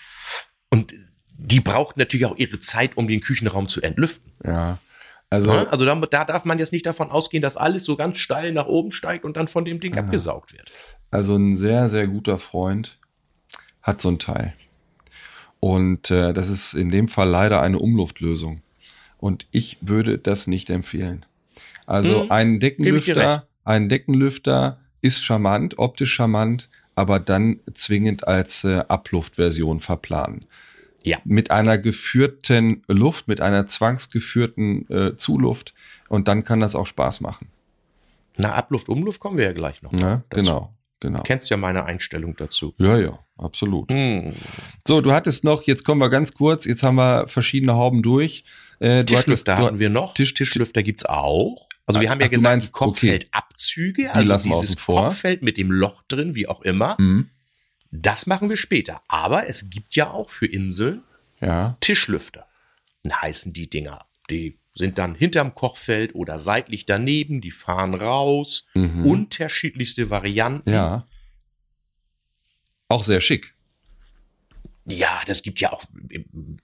[0.70, 0.94] Und
[1.36, 4.32] die braucht natürlich auch ihre Zeit, um den Küchenraum zu entlüften.
[4.46, 4.78] ja.
[5.30, 5.68] Also, Ne?
[5.72, 8.68] Also da, da darf man jetzt nicht davon ausgehen, dass alles so ganz steil nach
[8.68, 10.72] oben steigt und dann von dem Ding abgesaugt wird.
[11.10, 13.00] Also ein sehr, sehr guter Freund
[13.82, 14.54] hat so ein Teil.
[15.60, 18.62] Und äh, das ist in dem Fall leider eine Umluftlösung.
[19.24, 21.26] Und ich würde das nicht empfehlen.
[21.86, 23.08] Also Hm, ein geb ich dir recht.
[23.16, 30.42] Deckenlüfter, ein Deckenlüfter ist charmant, optisch charmant, aber dann zwingend als äh, Abluftversion verplanen.
[31.06, 31.20] Ja.
[31.24, 35.74] Mit einer geführten Luft, mit einer zwangsgeführten äh, Zuluft
[36.10, 37.48] und dann kann das auch Spaß machen.
[38.36, 39.94] Na, Abluft, Umluft kommen wir ja gleich noch.
[39.94, 40.26] Dazu.
[40.32, 41.20] Genau, genau.
[41.20, 42.74] Du kennst ja meine Einstellung dazu.
[42.78, 43.90] Ja, ja, absolut.
[43.90, 44.34] Hm.
[44.86, 48.44] So, du hattest noch, jetzt kommen wir ganz kurz, jetzt haben wir verschiedene Hauben durch.
[48.84, 50.14] Äh, Tischlüfter hatten wir noch.
[50.14, 51.68] Tisch- Tischlüfter gibt's auch.
[51.86, 54.76] Also wir haben ja Ach, gesagt, meinst, die Kochfeldabzüge, also lassen wir dieses.
[54.78, 57.30] Kochfeld mit dem Loch drin, wie auch immer, Hm,
[57.92, 59.02] das machen wir später.
[59.08, 61.04] Aber es gibt ja auch für Inseln
[61.42, 62.48] ja, Tischlüfter.
[63.04, 64.06] Dann heißen die Dinger.
[64.30, 68.66] Die sind dann hinterm Kochfeld oder seitlich daneben, die fahren raus.
[68.74, 69.06] Mhm.
[69.06, 70.72] Unterschiedlichste Varianten.
[70.72, 71.06] ja.
[72.90, 73.54] Auch sehr schick.
[74.86, 75.84] Ja, das gibt ja auch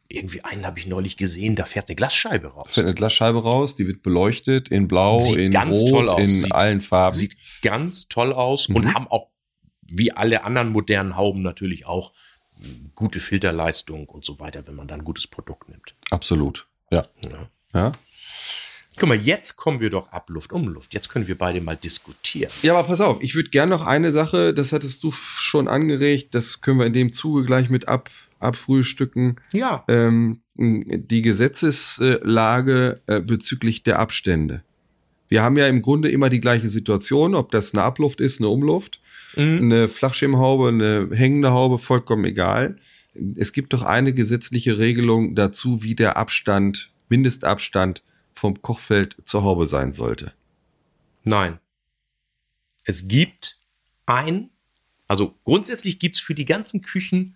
[0.10, 2.74] irgendwie einen habe ich neulich gesehen, da fährt eine Glasscheibe raus.
[2.74, 6.82] Fällt eine Glasscheibe raus, die wird beleuchtet in Blau, Sieht in Rot, in Sieht- allen
[6.82, 7.16] Farben.
[7.16, 8.76] Sieht ganz toll aus Mhm.
[8.76, 9.30] und haben auch,
[9.84, 12.12] wie alle anderen modernen Hauben, natürlich auch
[12.94, 15.96] gute Filterleistung und so weiter, wenn man da ein gutes Produkt nimmt.
[16.12, 16.68] Absolut.
[16.92, 17.06] Ja.
[17.24, 17.50] Ja.
[17.74, 17.92] ja.
[19.00, 20.94] Guck mal, jetzt kommen wir doch ab Luft um Luft.
[20.94, 22.52] Jetzt können wir beide mal diskutieren.
[22.62, 26.36] Ja, aber pass auf, ich würde gerne noch eine Sache, das hattest du schon angeregt,
[26.36, 28.10] das können wir in dem Zuge gleich mit ab,
[28.40, 29.38] abfrühstücken.
[29.54, 29.84] Ja.
[29.88, 34.64] ähm, die Gesetzeslage äh, bezüglich der Abstände.
[35.30, 38.50] Wir haben ja im Grunde immer die gleiche Situation, ob das eine Abluft ist, eine
[38.50, 39.00] Umluft,
[39.36, 39.58] Mhm.
[39.62, 42.78] eine Flachschirmhaube, eine hängende Haube, vollkommen egal.
[43.38, 48.02] Es gibt doch eine gesetzliche Regelung dazu, wie der Abstand, Mindestabstand
[48.40, 50.34] vom Kochfeld zur Haube sein sollte.
[51.24, 51.60] Nein.
[52.86, 53.60] Es gibt
[54.06, 54.50] ein,
[55.08, 57.36] also grundsätzlich gibt's für die ganzen Küchen,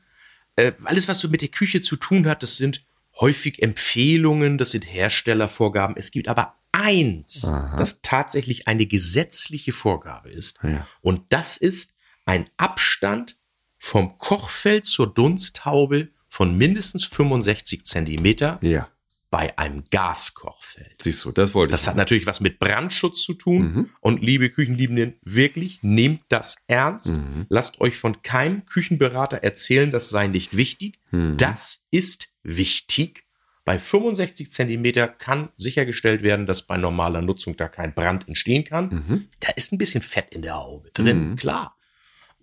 [0.55, 2.85] äh, alles, was so mit der Küche zu tun hat, das sind
[3.19, 5.95] häufig Empfehlungen, das sind Herstellervorgaben.
[5.97, 7.77] Es gibt aber eins, Aha.
[7.77, 10.59] das tatsächlich eine gesetzliche Vorgabe ist.
[10.63, 10.87] Ja.
[11.01, 13.37] Und das ist ein Abstand
[13.77, 18.87] vom Kochfeld zur Dunsthaube von mindestens 65 Zentimeter Ja,
[19.33, 21.01] bei einem Gaskochfeld.
[21.01, 21.87] siehst du, das wollte Das ich.
[21.87, 23.61] hat natürlich was mit Brandschutz zu tun.
[23.73, 23.89] Mhm.
[23.99, 27.13] Und liebe Küchenliebenden, wirklich nehmt das ernst.
[27.13, 27.47] Mhm.
[27.49, 30.99] Lasst euch von keinem Küchenberater erzählen, das sei nicht wichtig.
[31.09, 31.37] Mhm.
[31.37, 33.23] Das ist wichtig.
[33.65, 39.03] Bei 65 Zentimeter kann sichergestellt werden, dass bei normaler Nutzung da kein Brand entstehen kann.
[39.07, 39.27] Mhm.
[39.39, 41.35] Da ist ein bisschen Fett in der Haube drin, Mhm.
[41.37, 41.75] klar.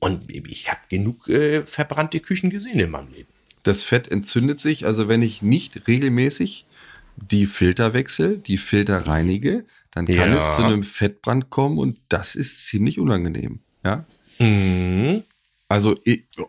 [0.00, 3.28] Und ich habe genug äh, verbrannte Küchen gesehen in meinem Leben.
[3.62, 6.64] Das Fett entzündet sich, also wenn ich nicht regelmäßig
[7.16, 10.36] die Filter wechsle, die Filter reinige, dann kann Ja.
[10.36, 13.60] es zu einem Fettbrand kommen und das ist ziemlich unangenehm.
[13.84, 14.04] Ja,
[14.38, 15.22] Mhm.
[15.68, 15.98] also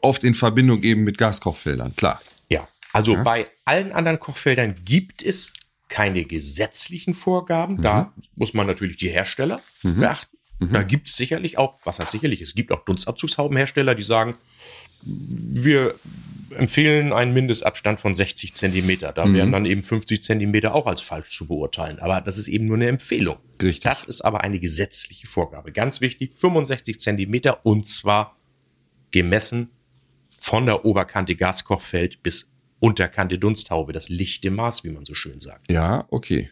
[0.01, 2.21] oft in Verbindung eben mit Gaskochfeldern, klar.
[2.49, 3.23] Ja, also Ja.
[3.23, 5.53] bei allen anderen Kochfeldern gibt es
[5.89, 7.81] keine gesetzlichen Vorgaben.
[7.81, 9.99] Da muss man natürlich die Hersteller Mhm.
[9.99, 10.37] beachten.
[10.71, 14.35] Da gibt es sicherlich auch, was heißt sicherlich, es gibt auch Dunstabzugshaubenhersteller, die sagen,
[15.03, 15.95] wir
[16.57, 19.11] empfehlen einen Mindestabstand von 60 Zentimeter.
[19.13, 19.33] Da Mhm.
[19.33, 21.99] wären dann eben 50 Zentimeter auch als falsch zu beurteilen.
[21.99, 23.37] Aber das ist eben nur eine Empfehlung.
[23.61, 23.79] Richtig.
[23.81, 25.71] Das ist aber eine gesetzliche Vorgabe.
[25.71, 28.37] Ganz wichtig, 65 Zentimeter und zwar
[29.11, 29.69] gemessen
[30.29, 35.71] von der Oberkante Gaskochfeld bis Unterkante Dunsthaube, das lichte Maß, wie man so schön sagt.
[35.71, 36.49] Ja, okay.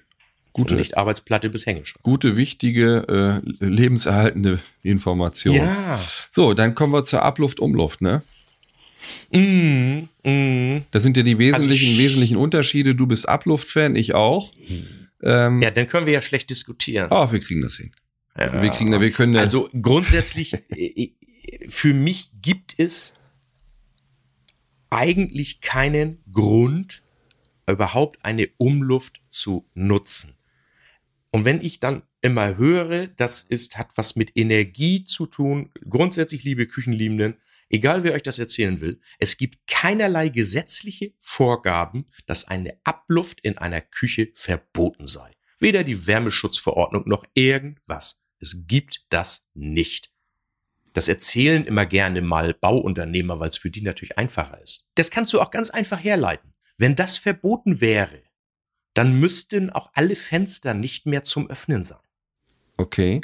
[0.53, 2.03] Gute, Und nicht Arbeitsplatte bis Hängeschrank.
[2.03, 5.55] gute, wichtige, äh, lebenserhaltende Information.
[5.55, 5.99] Ja.
[6.31, 8.21] So, dann kommen wir zur Abluft, Umluft, ne?
[9.31, 10.81] Mm, mm.
[10.91, 12.95] Das sind ja die wesentlichen, ich- wesentlichen Unterschiede.
[12.95, 14.51] Du bist Abluft-Fan, ich auch.
[15.21, 17.07] Ähm, Ja, dann können wir ja schlecht diskutieren.
[17.11, 17.91] oh, wir kriegen das hin.
[18.37, 18.61] Ja.
[18.61, 21.11] Wir kriegen, wir können, Also grundsätzlich, äh,
[21.67, 23.15] für mich gibt es
[24.89, 27.03] eigentlich keinen Grund,
[27.67, 30.35] überhaupt eine Umluft zu nutzen.
[31.31, 36.43] Und wenn ich dann immer höre, das ist, hat was mit Energie zu tun, grundsätzlich,
[36.43, 37.35] liebe Küchenliebenden,
[37.69, 43.57] egal wer euch das erzählen will, es gibt keinerlei gesetzliche Vorgaben, dass eine Abluft in
[43.57, 45.31] einer Küche verboten sei.
[45.59, 48.23] Weder die Wärmeschutzverordnung noch irgendwas.
[48.39, 50.11] Es gibt das nicht.
[50.93, 54.87] Das erzählen immer gerne mal Bauunternehmer, weil es für die natürlich einfacher ist.
[54.95, 56.53] Das kannst du auch ganz einfach herleiten.
[56.77, 58.23] Wenn das verboten wäre,
[58.93, 61.99] dann müssten auch alle Fenster nicht mehr zum Öffnen sein.
[62.77, 63.21] okay.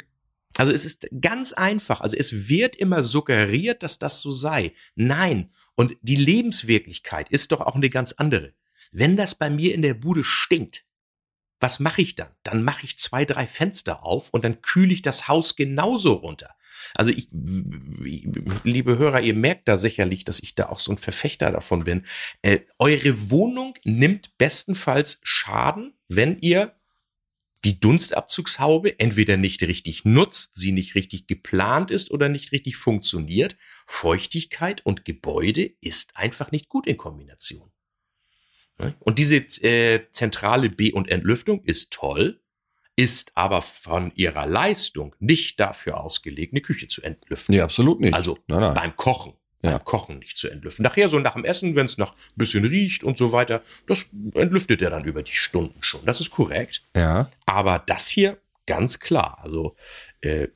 [0.56, 2.00] Also es ist ganz einfach.
[2.00, 4.72] Also es wird immer suggeriert, dass das so sei.
[4.94, 5.50] Nein.
[5.74, 8.54] Und die Lebenswirklichkeit ist doch auch eine ganz andere.
[8.92, 10.86] Wenn das bei mir in der Bude stinkt,
[11.60, 12.30] was mache ich dann?
[12.42, 16.54] Dann mache ich zwei, drei Fenster auf und dann kühle ich das Haus genauso runter.
[16.94, 21.50] Also ich, liebe Hörer, ihr merkt da sicherlich, dass ich da auch so ein Verfechter
[21.50, 22.04] davon bin.
[22.42, 26.75] Äh, eure Wohnung nimmt bestenfalls Schaden, wenn ihr
[27.64, 33.56] die Dunstabzugshaube entweder nicht richtig nutzt, sie nicht richtig geplant ist oder nicht richtig funktioniert.
[33.86, 37.72] Feuchtigkeit und Gebäude ist einfach nicht gut in Kombination.
[38.78, 38.94] Ne?
[39.00, 42.40] Und diese äh, zentrale B- und Entlüftung ist toll,
[42.94, 47.54] ist aber von ihrer Leistung nicht dafür ausgelegt, eine Küche zu entlüften.
[47.54, 48.14] Nee, absolut nicht.
[48.14, 48.74] Also nein, nein.
[48.74, 49.34] beim Kochen.
[49.62, 49.78] Ja.
[49.78, 50.82] Kochen nicht zu entlüften.
[50.82, 54.06] Nachher so nach dem Essen, wenn es noch ein bisschen riecht und so weiter, das
[54.34, 56.04] entlüftet er dann über die Stunden schon.
[56.04, 56.82] Das ist korrekt.
[56.94, 57.30] Ja.
[57.46, 59.38] Aber das hier ganz klar.
[59.42, 59.74] Also
[60.20, 60.48] äh,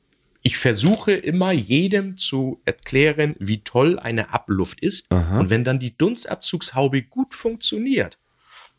[0.43, 5.11] ich versuche immer jedem zu erklären, wie toll eine Abluft ist.
[5.11, 5.39] Aha.
[5.39, 8.17] Und wenn dann die Dunstabzugshaube gut funktioniert,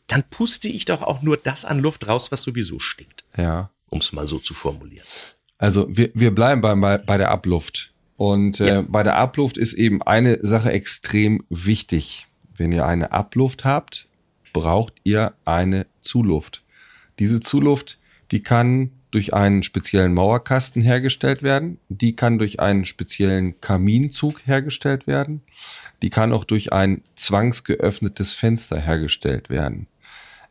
[0.07, 3.23] dann puste ich doch auch nur das an Luft raus, was sowieso stinkt.
[3.37, 3.69] Ja.
[3.89, 5.05] Um es mal so zu formulieren.
[5.57, 7.92] Also wir, wir bleiben bei, bei der Abluft.
[8.17, 8.81] Und äh, Ja.
[8.87, 12.27] bei der Abluft ist eben eine Sache extrem wichtig.
[12.55, 14.07] Wenn ihr eine Abluft habt,
[14.53, 16.63] braucht ihr eine Zuluft.
[17.19, 17.97] Diese Zuluft,
[18.31, 21.79] die kann durch einen speziellen Mauerkasten hergestellt werden.
[21.89, 25.41] Die kann durch einen speziellen Kaminzug hergestellt werden.
[26.01, 29.87] Die kann auch durch ein zwangsgeöffnetes Fenster hergestellt werden.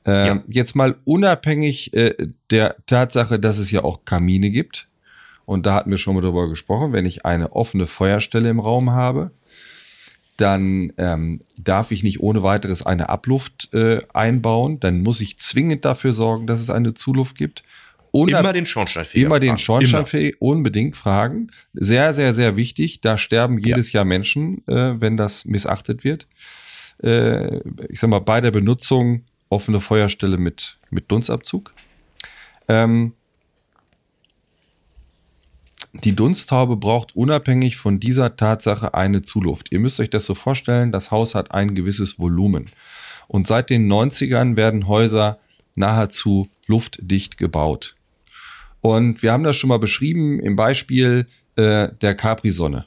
[0.07, 0.43] Äh, Ja.
[0.47, 2.15] Jetzt mal unabhängig äh,
[2.51, 4.89] der Tatsache, dass es ja auch Kamine gibt.
[5.45, 8.93] Und da hatten wir schon mal drüber gesprochen, wenn ich eine offene Feuerstelle im Raum
[8.93, 9.33] habe,
[10.37, 14.81] dann ähm, darf ich nicht ohne weiteres eine Abluft äh, einbauen.
[14.81, 17.63] Dann muss ich zwingend dafür sorgen, dass es eine Zuluft gibt.
[18.13, 19.59] Unab- Immer den Schornsteinfeger Immer den.
[19.59, 21.51] Schornsteinfeger unbedingt fragen.
[21.73, 23.01] Sehr, sehr, sehr wichtig.
[23.01, 26.27] Da sterben jedes Jahr Menschen, äh, wenn das missachtet wird.
[27.03, 31.73] Äh, ich sag mal, bei der Benutzung offene Feuerstelle mit, mit Dunstabzug.
[32.69, 33.13] Ähm,
[35.93, 39.69] die Dunsthaube braucht unabhängig von dieser Tatsache eine Zuluft.
[39.73, 42.71] Ihr müsst euch das so vorstellen, das Haus hat ein gewisses Volumen.
[43.29, 45.39] Und seit den 90ern werden Häuser
[45.75, 47.95] nahezu luftdicht gebaut.
[48.81, 51.27] Und wir haben das schon mal beschrieben im Beispiel
[51.57, 52.87] äh, der Capri-Sonne.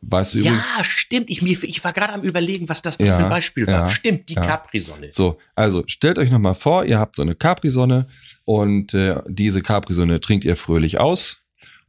[0.00, 0.68] Weißt du übrigens?
[0.76, 1.30] Ja, stimmt.
[1.30, 3.72] Ich, mir- ich war gerade am überlegen, was das Ja, für ein Beispiel war.
[3.74, 4.44] ja, stimmt, die ja.
[4.44, 5.08] Capri-Sonne.
[5.12, 8.08] So, also stellt euch nochmal vor, ihr habt so eine Capri-Sonne
[8.44, 11.41] und äh, diese Capri-Sonne trinkt ihr fröhlich aus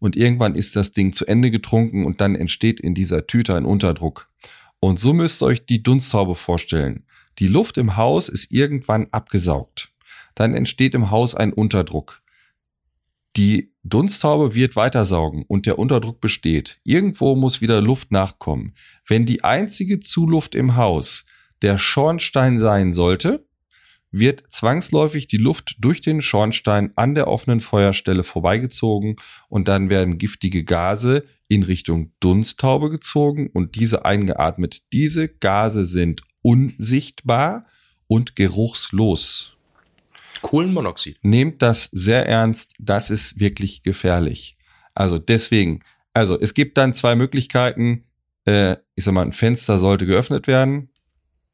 [0.03, 3.63] und irgendwann ist das Ding zu Ende getrunken und dann entsteht in dieser Tüte ein
[3.63, 4.29] Unterdruck.
[4.81, 7.05] Und so müsst ihr euch die Dunsthaube vorstellen.
[7.39, 9.93] Die Luft im Haus ist irgendwann abgesaugt.
[10.35, 12.21] Dann entsteht im Haus ein Unterdruck.
[13.37, 16.81] Die Dunsthaube wird weitersaugen und der Unterdruck besteht.
[16.83, 18.73] Irgendwo muss wieder Luft nachkommen.
[19.07, 21.25] Wenn die einzige Zuluft im Haus
[21.61, 23.47] der Schornstein sein sollte,
[24.13, 29.17] wird zwangsläufig die Luft durch den Schornstein an der offenen Feuerstelle vorbeigezogen
[29.49, 34.83] und dann werden giftige Gase in Richtung Dunsthaube gezogen und diese eingeatmet.
[34.93, 37.65] Diese Gase sind unsichtbar
[38.07, 39.57] und geruchslos.
[40.41, 41.17] Kohlenmonoxid.
[41.23, 44.57] Nehmt das sehr ernst, das ist wirklich gefährlich.
[44.93, 45.79] Also deswegen,
[46.13, 48.05] also es gibt dann zwei Möglichkeiten.
[48.45, 50.89] Äh, ich sag mal, ein Fenster sollte geöffnet werden,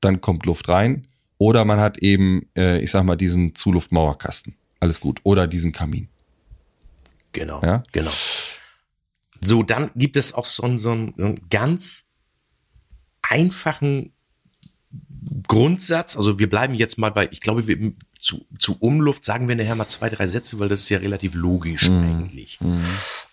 [0.02, 1.08] dann kommt Luft rein.
[1.40, 4.54] Oder man hat eben, äh, ich sag mal, diesen Zuluftmauerkasten.
[4.80, 5.20] Alles gut.
[5.24, 6.08] Oder diesen Kamin.
[7.32, 7.82] Genau, Ja.
[7.92, 8.12] genau.
[9.42, 12.10] So, dann gibt es auch so einen, so einen, so einen ganz
[13.22, 14.12] einfachen
[15.48, 16.18] Grundsatz.
[16.18, 19.76] Also wir bleiben jetzt mal bei, ich glaube, wir, zu, zu Umluft sagen wir nachher
[19.76, 22.04] mal zwei, drei Sätze, weil das ist ja relativ logisch Mhm.
[22.04, 22.60] eigentlich.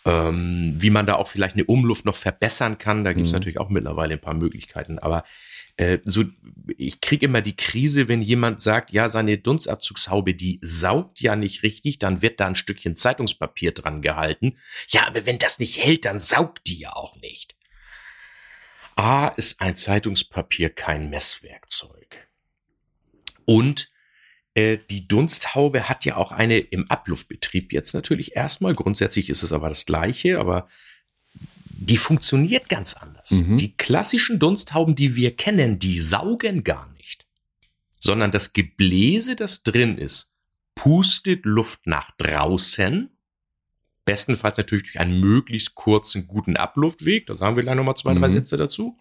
[0.05, 3.39] Ähm, wie man da auch vielleicht eine Umluft noch verbessern kann, da gibt es Mhm.
[3.39, 4.99] natürlich auch mittlerweile ein paar Möglichkeiten.
[5.01, 5.25] Aber
[5.77, 6.25] äh, so,
[6.77, 11.63] ich kriege immer die Krise, wenn jemand sagt, ja, seine Dunstabzugshaube, die saugt ja nicht
[11.63, 14.57] richtig, dann wird da ein Stückchen Zeitungspapier dran gehalten.
[14.89, 17.55] Ja, aber wenn das nicht hält, dann saugt die ja auch nicht.
[18.97, 22.29] A ist ein Zeitungspapier kein Messwerkzeug.
[23.45, 23.93] Und
[24.55, 28.75] äh, die Dunsthaube hat ja auch eine im Abluftbetrieb jetzt natürlich erstmal.
[28.75, 30.69] Grundsätzlich ist es aber das gleiche, aber
[31.79, 33.31] die funktioniert ganz anders.
[33.31, 33.59] Mhm.
[33.59, 37.27] Die klassischen Dunsthauben, die wir kennen, die saugen gar nicht.
[38.01, 40.35] Sondern das Gebläse, das drin ist,
[40.75, 43.11] pustet Luft nach draußen.
[44.05, 47.27] Bestenfalls natürlich durch einen möglichst kurzen, guten Abluftweg.
[47.27, 48.33] Da sagen wir gleich nochmal zwei, drei Mhm.
[48.33, 48.97] Sätze dazu.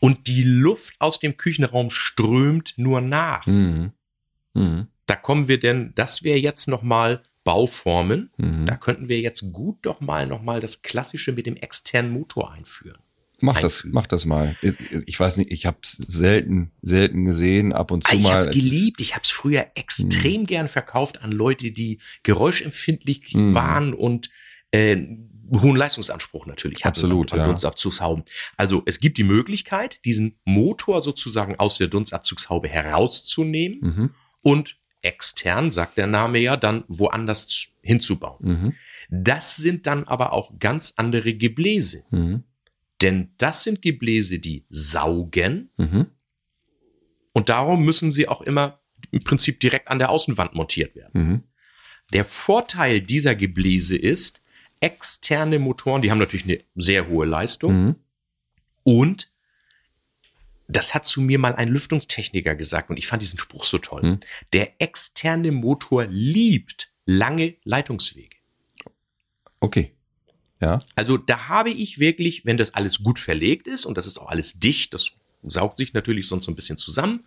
[0.00, 3.46] Und die Luft aus dem Küchenraum strömt nur nach.
[3.46, 3.92] Mhm.
[4.54, 4.88] Mhm.
[5.06, 8.30] Da kommen wir denn, das wäre jetzt nochmal Bauformen.
[8.38, 8.66] Mhm.
[8.66, 12.98] Da könnten wir jetzt gut doch mal nochmal das Klassische mit dem externen Motor einführen.
[13.40, 14.56] Mach das, mach das mal.
[14.62, 14.74] Ich,
[15.06, 18.32] ich weiß nicht, ich habe es selten, selten gesehen, ab und zu Ah, ich mal.
[18.34, 19.00] hab's Es ist- geliebt.
[19.00, 23.54] Ich hab's früher extrem gern verkauft an Leute, die geräuschempfindlich Mhm.
[23.54, 24.30] waren und
[24.70, 24.96] äh,
[25.52, 27.48] hohen Leistungsanspruch natürlich hatten Absolut, an, an ja.
[27.50, 28.24] Dunstabzugshauben.
[28.56, 34.10] Also es gibt die Möglichkeit, diesen Motor sozusagen aus der Dunstabzugshaube herauszunehmen Mhm.
[34.42, 38.38] und extern, sagt der Name ja, dann woanders hinzubauen.
[38.40, 38.74] Mhm.
[39.10, 42.04] Das sind dann aber auch ganz andere Gebläse.
[42.10, 42.44] Mhm.
[43.02, 46.06] Denn das sind Gebläse, die saugen Mhm.
[47.32, 51.10] und darum müssen sie auch immer im Prinzip direkt an der Außenwand montiert werden.
[51.12, 51.42] Mhm.
[52.12, 54.42] Der Vorteil dieser Gebläse ist,
[54.80, 57.94] externe Motoren, die haben natürlich eine sehr hohe Leistung Mhm.
[58.84, 59.30] und
[60.74, 64.02] das hat zu mir mal ein Lüftungstechniker gesagt und ich fand diesen Spruch so toll.
[64.02, 64.20] Hm.
[64.52, 68.36] Der externe Motor liebt lange Leitungswege.
[69.60, 69.92] Okay.
[70.60, 70.80] Ja.
[70.96, 74.28] Also da habe ich wirklich, wenn das alles gut verlegt ist und das ist auch
[74.28, 75.12] alles dicht, das
[75.44, 77.24] saugt sich natürlich sonst so ein bisschen zusammen,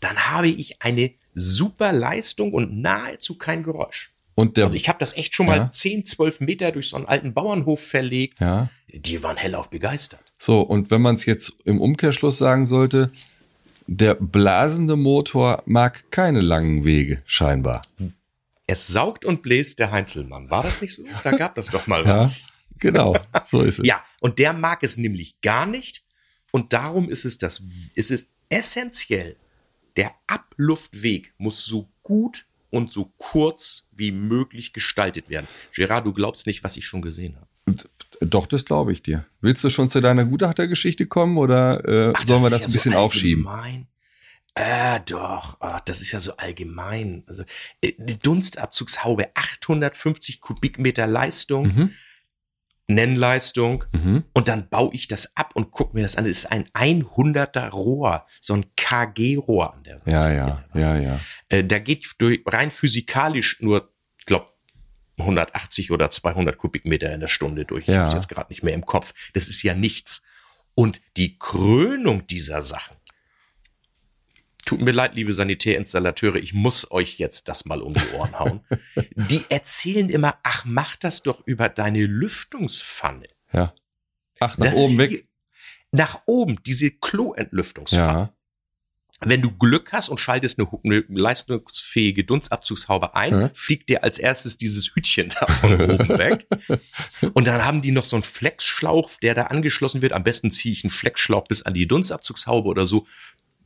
[0.00, 4.12] dann habe ich eine super Leistung und nahezu kein Geräusch.
[4.40, 5.70] Und der, Also ich habe das echt schon mal Ja.
[5.70, 8.40] 10, 12 Meter durch so einen alten Bauernhof verlegt.
[8.40, 8.68] ja.
[8.92, 10.20] Die waren hellauf begeistert.
[10.36, 13.12] So, und wenn man es jetzt im Umkehrschluss sagen sollte,
[13.86, 17.82] der blasende Motor mag keine langen Wege, scheinbar.
[18.66, 20.50] Es saugt und bläst der Heinzelmann.
[20.50, 21.04] War das nicht so?
[21.22, 22.18] Da gab das doch mal Ja.
[22.18, 22.52] was.
[22.78, 23.86] Genau, so ist es.
[23.86, 26.02] Ja, und der mag es nämlich gar nicht.
[26.50, 27.62] Und darum ist es das,
[27.94, 29.36] ist es essentiell.
[29.96, 35.46] Der Abluftweg muss so gut und so kurz wie möglich gestaltet werden.
[35.74, 37.46] Gerard, du glaubst nicht, was ich schon gesehen habe.
[38.20, 39.24] Doch, das glaube ich dir.
[39.40, 42.72] Willst du schon zu deiner Gutachtergeschichte kommen oder äh, Ach, sollen wir das ja ein
[42.72, 43.46] bisschen so aufschieben?
[43.46, 43.86] allgemein.
[44.56, 47.22] Äh, doch, ah, das ist ja so allgemein.
[47.26, 47.44] Also,
[47.80, 51.90] äh, die Dunstabzugshaube, 850 Kubikmeter Leistung, Mhm.
[52.94, 53.84] Nennleistung.
[53.92, 54.24] Mhm.
[54.32, 56.24] Und dann baue ich das ab und gucke mir das an.
[56.24, 60.06] Das ist ein 100er Rohr, so ein KG-Rohr an der Wand.
[60.06, 61.20] Ja, ja, ja, ja.
[61.48, 63.90] Äh, da geht durch, rein physikalisch nur,
[64.26, 64.52] glaub,
[65.18, 67.82] 180 oder 200 Kubikmeter in der Stunde durch.
[67.88, 68.04] Ich Ja.
[68.06, 69.12] habe jetzt gerade nicht mehr im Kopf.
[69.34, 70.22] Das ist ja nichts.
[70.74, 72.96] Und die Krönung dieser Sachen.
[74.70, 78.60] Tut mir leid, liebe Sanitärinstallateure, ich muss euch jetzt das mal um die Ohren hauen.
[79.16, 83.26] Die erzählen immer, ach, mach das doch über deine Lüftungspfanne.
[83.52, 83.74] ja.
[84.38, 85.26] Ach, nach Das oben weg.
[85.90, 88.18] Nach oben, diese Kloentlüftungspfanne.
[88.30, 88.34] Ja.
[89.22, 93.50] Wenn du Glück hast und schaltest eine, eine leistungsfähige Dunstabzugshaube ein, Ja.
[93.54, 96.46] fliegt dir als erstes dieses Hütchen da von oben weg.
[97.34, 100.12] Und dann haben die noch so einen Flexschlauch, der da angeschlossen wird.
[100.12, 103.06] Am besten ziehe ich einen Flexschlauch bis an die Dunstabzugshaube oder so.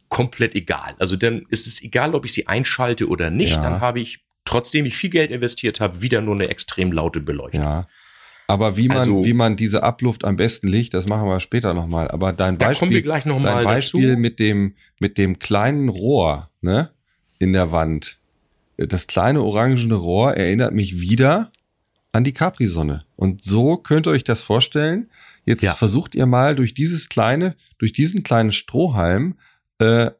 [0.08, 0.94] Komplett egal.
[0.98, 3.56] Also dann ist es egal, ob ich sie einschalte oder nicht.
[3.56, 3.62] Ja.
[3.62, 7.60] Dann habe ich, trotzdem ich viel Geld investiert habe, wieder nur eine extrem laute Beleuchtung.
[7.62, 7.86] Ja.
[8.46, 11.72] Aber wie man, Also- wie man diese Abluft am besten legt, das machen wir später
[11.72, 12.08] nochmal.
[12.08, 14.18] Aber dein Beispiel, dein Beispiel dazu.
[14.18, 16.90] mit dem, mit dem kleinen Rohr, ne,
[17.38, 18.18] in der Wand.
[18.76, 21.50] Das kleine orangene Rohr erinnert mich wieder
[22.12, 23.04] an die Capri-Sonne.
[23.16, 25.10] Und so könnt ihr euch das vorstellen.
[25.46, 25.74] Jetzt Ja.
[25.74, 29.36] versucht ihr mal durch dieses kleine, durch diesen kleinen Strohhalm,
[29.78, 30.10] äh,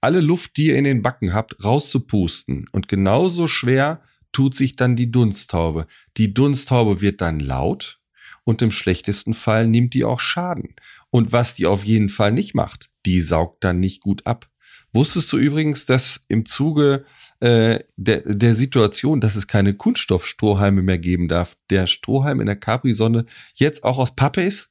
[0.00, 2.68] alle Luft, die ihr in den Backen habt, rauszupusten.
[2.72, 5.86] Und genauso schwer tut sich dann die Dunsttaube.
[6.16, 8.00] Die Dunsttaube wird dann laut
[8.44, 10.74] und im schlechtesten Fall nimmt die auch Schaden.
[11.10, 14.48] Und was die auf jeden Fall nicht macht, die saugt dann nicht gut ab.
[14.92, 17.04] Wusstest du übrigens, dass im Zuge
[17.40, 22.56] äh, der, der Situation, dass es keine Kunststoffstrohhalme mehr geben darf, der Strohhalm in der
[22.56, 23.24] Capri-Sonne
[23.54, 24.70] jetzt auch aus Pappe ist?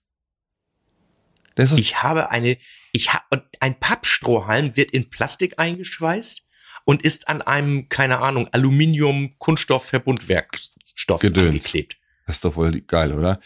[1.77, 2.57] Ich habe eine,
[2.91, 6.47] ich habe, ein Pappstrohhalm wird in Plastik eingeschweißt
[6.85, 11.47] und ist an einem, keine Ahnung, Aluminium-Kunststoff-Verbundwerkstoff Gedöns.
[11.65, 11.97] angeklebt.
[12.25, 13.39] Das ist doch wohl geil, oder?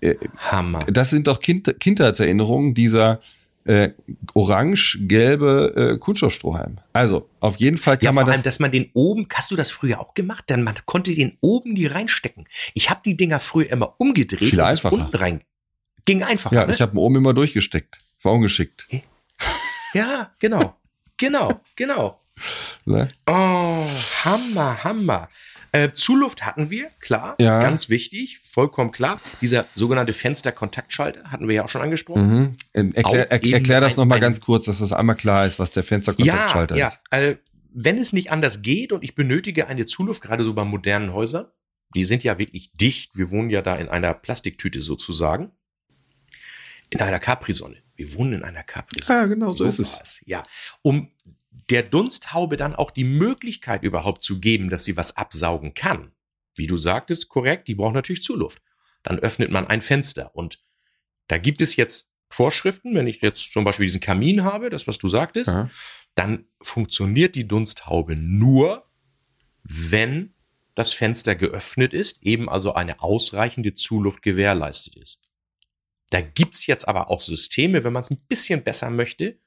[0.00, 0.14] Äh,
[0.50, 0.80] Hammer.
[0.88, 3.20] Das sind doch kind Kindheitserinnerungen dieser
[3.64, 3.90] äh,
[4.34, 6.80] orange-gelbe äh, Kunststoffstrohhalm.
[6.92, 8.54] Also, auf jeden Fall kann Ja, man vor allem, das.
[8.54, 10.44] dass man den oben, hast du das früher auch gemacht?
[10.48, 12.46] Dann man konnte den oben die reinstecken.
[12.74, 14.94] Ich habe die Dinger früher immer umgedreht Viel und einfacher.
[14.94, 15.42] unten rein.
[16.04, 16.74] Ging einfacher, Ja, ne?
[16.74, 17.98] ich habe oben immer durchgesteckt.
[18.22, 18.88] War ungeschickt.
[19.94, 20.76] ja, genau.
[21.16, 22.20] Genau, genau.
[22.84, 23.08] Ne?
[23.26, 23.84] Oh,
[24.24, 25.28] Hammer, Hammer.
[25.74, 27.58] Äh, Zuluft hatten wir, klar, Ja.
[27.60, 29.20] ganz wichtig, vollkommen klar.
[29.40, 32.28] Dieser sogenannte Fensterkontaktschalter hatten wir ja auch schon angesprochen.
[32.28, 32.56] Mhm.
[32.74, 35.82] Ähm, Erklär, er, erklär das nochmal ganz kurz, dass das einmal klar ist, was der
[35.82, 37.00] Fensterkontaktschalter ja, ist.
[37.10, 37.18] ja.
[37.18, 37.36] Äh,
[37.74, 41.46] wenn es nicht anders geht und ich benötige eine Zuluft, gerade so bei modernen Häusern,
[41.94, 43.16] die sind ja wirklich dicht.
[43.16, 45.52] Wir wohnen ja da in einer Plastiktüte sozusagen.
[46.90, 47.76] In einer Capri-Sonne.
[48.02, 49.20] Wir wohnen in einer Capri-Sonne.
[49.20, 50.22] Ja, genau, so ist es.
[50.26, 50.42] Ja.
[50.82, 51.12] Um
[51.70, 56.10] der Dunsthaube dann auch die Möglichkeit überhaupt zu geben, dass sie was absaugen kann.
[56.56, 58.60] Wie du sagtest, korrekt, die braucht natürlich Zuluft.
[59.04, 60.60] Dann öffnet man ein Fenster und
[61.28, 64.98] da gibt es jetzt Vorschriften, wenn ich jetzt zum Beispiel diesen Kamin habe, das was
[64.98, 65.70] du sagtest, Ja.
[66.16, 68.90] dann funktioniert die Dunsthaube nur,
[69.62, 70.34] wenn
[70.74, 75.20] das Fenster geöffnet ist, eben also eine ausreichende Zuluft gewährleistet ist.
[76.12, 79.38] Da gibt's jetzt aber auch Systeme, wenn man es ein bisschen besser möchte,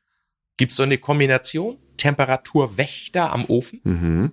[0.57, 4.31] gibt's so eine Kombination Temperaturwächter am Ofen Mhm.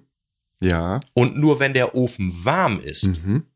[0.61, 1.01] Ja.
[1.15, 3.47] und nur wenn der Ofen warm ist, Mhm.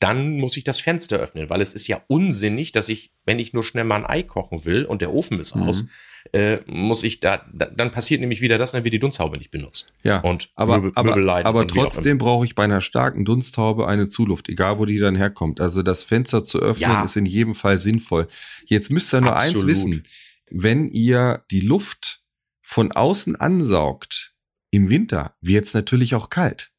[0.00, 3.52] dann muss ich das Fenster öffnen, weil es ist ja unsinnig, dass ich, wenn ich
[3.52, 5.62] nur schnell mal ein Ei kochen will und der Ofen ist Mhm.
[5.62, 5.84] aus,
[6.32, 9.50] äh, muss ich da, da, dann passiert nämlich wieder das, dann wird die Dunsthaube nicht
[9.50, 9.92] benutzt.
[10.02, 10.20] Ja.
[10.20, 14.48] Und aber, Möbel- aber, Möbel aber trotzdem brauche ich bei einer starken Dunsthaube eine Zuluft,
[14.48, 15.60] egal wo die dann herkommt.
[15.60, 17.04] Also das Fenster zu öffnen Ja.
[17.04, 18.28] ist in jedem Fall sinnvoll.
[18.66, 19.68] Jetzt müsst ihr nur eins Absolut.
[19.68, 20.04] wissen.
[20.50, 22.22] Wenn ihr die Luft
[22.62, 24.34] von außen ansaugt
[24.70, 26.70] im Winter, wird es natürlich auch kalt.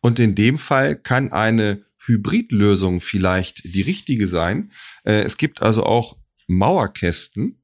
[0.00, 4.72] Und in dem Fall kann eine Hybridlösung vielleicht die richtige sein.
[5.04, 7.57] Äh, es gibt also auch Mauerkästen,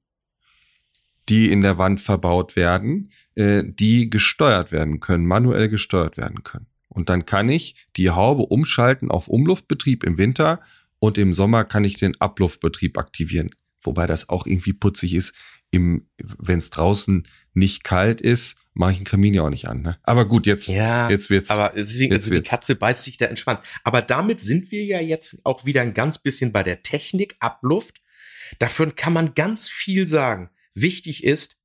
[1.29, 6.67] die in der Wand verbaut werden, äh, die gesteuert werden können, manuell gesteuert werden können.
[6.89, 10.61] Und dann kann ich die Haube umschalten auf Umluftbetrieb im Winter
[11.01, 13.51] und im Sommer kann ich den Abluftbetrieb aktivieren.
[13.81, 15.35] Wobei das auch irgendwie putzig ist.
[15.73, 16.07] Wenn
[16.47, 19.83] es draußen nicht kalt ist, mache ich einen Kamin ja auch nicht an.
[19.83, 19.99] Ne?
[20.05, 21.51] Aber gut, jetzt, Ja, jetzt wird's.
[21.51, 22.51] aber deswegen, jetzt also die wird's.
[22.51, 23.61] Katze beißt sich da entspannt.
[23.83, 28.01] Aber damit sind wir ja jetzt auch wieder ein ganz bisschen bei der Technik, Abluft.
[28.59, 30.51] Dafür kann man ganz viel sagen.
[30.75, 31.59] Wichtig ist,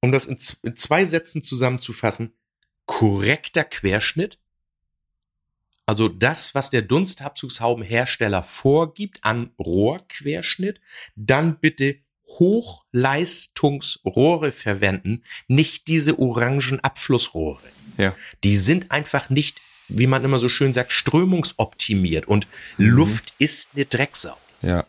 [0.00, 2.32] um das in, in zwei Sätzen zusammenzufassen,
[2.84, 4.38] korrekter Querschnitt.
[5.84, 10.80] Also das, was der Dunstabzugshaubenhersteller vorgibt an Rohrquerschnitt,
[11.14, 17.62] dann bitte Hochleistungsrohre verwenden, nicht diese orangen Abflussrohre.
[17.98, 18.16] Ja.
[18.42, 23.84] Die sind einfach nicht, wie man immer so schön sagt, strömungsoptimiert und Luft ist eine
[23.84, 24.36] Drecksau.
[24.62, 24.86] ja.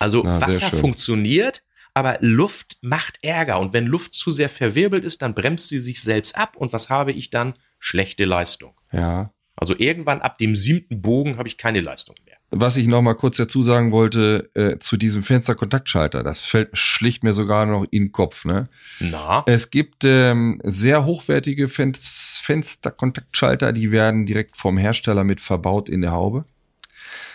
[0.00, 1.62] Also Na, Wasser funktioniert,
[1.94, 3.58] aber Luft macht Ärger.
[3.60, 6.56] Und wenn Luft zu sehr verwirbelt ist, dann bremst sie sich selbst ab.
[6.56, 7.54] Und was habe ich dann?
[7.78, 8.74] Schlechte Leistung.
[8.92, 9.32] Ja.
[9.56, 12.36] Also irgendwann ab dem siebten Bogen habe ich keine Leistung mehr.
[12.52, 17.22] Was ich noch mal kurz dazu sagen wollte, äh, zu diesem Fensterkontaktschalter, das fällt schlicht
[17.22, 18.44] mir sogar noch in den Kopf.
[18.44, 18.68] Ne?
[18.98, 25.88] Na, Es gibt ähm, sehr hochwertige Fen Fensterkontaktschalter, die werden direkt vom Hersteller mit verbaut
[25.88, 26.44] in der Haube.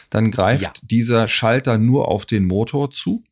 [0.10, 0.74] Dann greift Ja.
[0.82, 3.24] dieser Schalter nur auf den Motor zu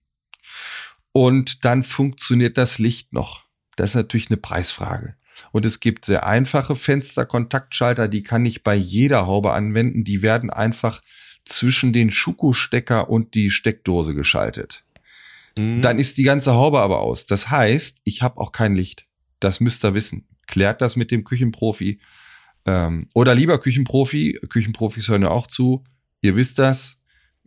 [1.13, 3.45] und dann funktioniert das Licht noch.
[3.75, 5.15] Das ist natürlich eine Preisfrage.
[5.51, 10.03] Und es gibt sehr einfache Fensterkontaktschalter, die kann ich bei jeder Haube anwenden.
[10.03, 11.01] Die werden einfach
[11.45, 14.83] zwischen den Schuko-Stecker und die Steckdose geschaltet.
[15.57, 17.25] hm, Dann ist die ganze Haube aber aus.
[17.25, 19.05] Das heißt, ich habe auch kein Licht.
[19.39, 20.27] Das müsst ihr wissen.
[20.47, 21.99] Klärt das mit dem Küchenprofi.
[22.65, 25.83] Ähm, oder lieber Küchenprofi, Küchenprofis hören ja auch zu.
[26.21, 26.97] Ihr wisst das,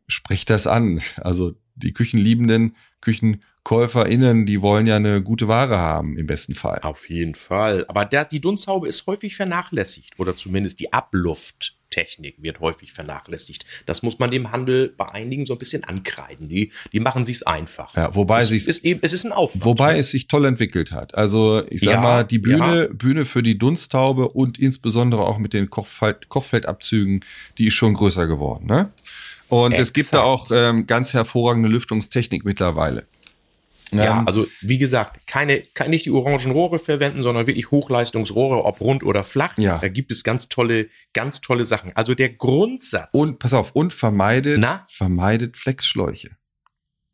[0.09, 1.03] sprecht das an.
[1.17, 6.79] Also die Küchenliebenden, KüchenkäuferInnen, die wollen ja eine gute Ware haben, im besten Fall.
[6.83, 7.85] auf jeden Fall.
[7.89, 10.13] Aber der, die Dunsthaube ist häufig vernachlässigt.
[10.19, 13.65] Oder zumindest die Ablufttechnik wird häufig vernachlässigt.
[13.87, 16.49] Das muss man dem Handel bei einigen so ein bisschen ankreiden.
[16.49, 17.95] Die, die machen sich's einfach.
[17.97, 19.65] Ja, wobei es sich's- ist eben, es ist ein Aufwand.
[19.65, 21.15] Wobei es sich toll entwickelt hat.
[21.15, 22.95] Also ich sag Ja, mal, die Bühne, ja.
[22.95, 27.25] Bühne für die Dunsthaube und insbesondere auch mit den Kochfeld, Kochfeldabzügen,
[27.59, 28.67] die ist schon größer geworden.
[28.67, 28.91] Ne?
[29.49, 30.77] Und es gibt da auch Exakt.
[30.77, 33.07] ähm, ganz hervorragende Lüftungstechnik mittlerweile.
[33.93, 38.65] Ja, Ähm, also wie gesagt, keine, keine nicht die orangen Rohre verwenden, sondern wirklich Hochleistungsrohre,
[38.65, 39.57] ob rund oder flach.
[39.59, 39.79] Ja.
[39.79, 41.93] Da gibt es ganz tolle, ganz tolle Sachen.
[41.95, 43.11] Also der Grundsatz.
[43.13, 44.85] und pass auf, und vermeidet, Na?
[44.89, 46.31] vermeidet Flexschläuche.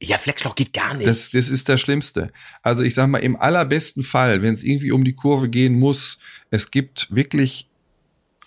[0.03, 1.07] Ja, Flexloch geht gar nicht.
[1.07, 2.33] Das, das ist das Schlimmste.
[2.63, 6.19] Also ich sag mal, im allerbesten Fall, wenn es irgendwie um die Kurve gehen muss,
[6.51, 7.69] es gibt wirklich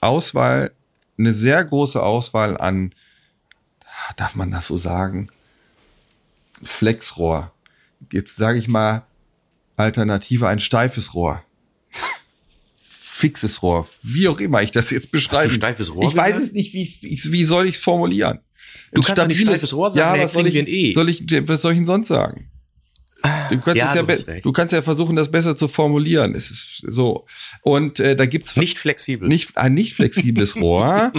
[0.01, 0.71] Auswahl,
[1.17, 2.93] eine sehr große Auswahl an,
[4.17, 5.29] darf man das so sagen,
[6.63, 7.51] Flexrohr.
[8.11, 9.05] Jetzt sage ich mal,
[9.77, 11.43] Alternative ein steifes Rohr.
[12.79, 15.51] Fixes Rohr, wie auch immer ich das jetzt beschreibe.
[15.53, 18.39] steifes Rohr Ich weiß es nicht, wie, ich's- wie, soll ich es formulieren?
[18.91, 20.93] Du Ein kannst doch nicht stabiles- steifes Rohr sagen, ja, was soll ich, E.
[20.93, 22.49] soll ich, was soll ich denn sonst sagen?
[23.49, 26.33] Du kannst, Ja, es ja du kannst ja versuchen, das besser zu formulieren.
[26.33, 27.25] Es ist so.
[27.61, 29.27] Und äh, da gibt's Nicht flexibel.
[29.27, 31.11] nicht ein nicht flexibles Rohr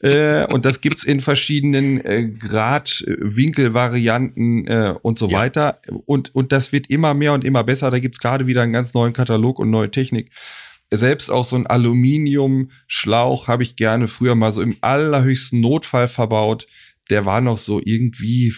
[0.00, 5.38] äh, und das gibt's in verschiedenen äh, Grad, äh, Winkelvarianten äh, und so Ja.
[5.38, 7.90] weiter und und das wird immer mehr und immer besser.
[7.90, 10.30] Da gibt's gerade wieder einen ganz neuen Katalog und neue Technik.
[10.90, 16.66] Selbst auch so ein Aluminiumschlauch habe ich gerne früher mal so im allerhöchsten Notfall verbaut.
[17.10, 18.52] Der war noch so irgendwie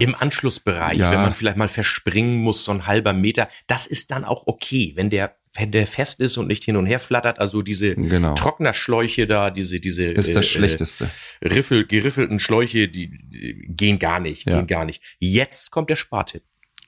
[0.00, 1.10] Im Anschlussbereich, Ja.
[1.10, 4.92] wenn man vielleicht mal verspringen muss, so ein halber Meter, das ist dann auch okay,
[4.96, 7.38] wenn der, wenn der fest ist und nicht hin und her flattert.
[7.38, 8.34] Also diese Genau.
[8.34, 11.10] Trocknerschläuche da, diese, diese ist das äh, Schlechteste.
[11.40, 14.56] Äh, Riffel, geriffelten Schläuche, die, die gehen gar nicht, Ja.
[14.58, 15.02] gehen gar nicht.
[15.18, 16.42] Jetzt kommt der Spartipp.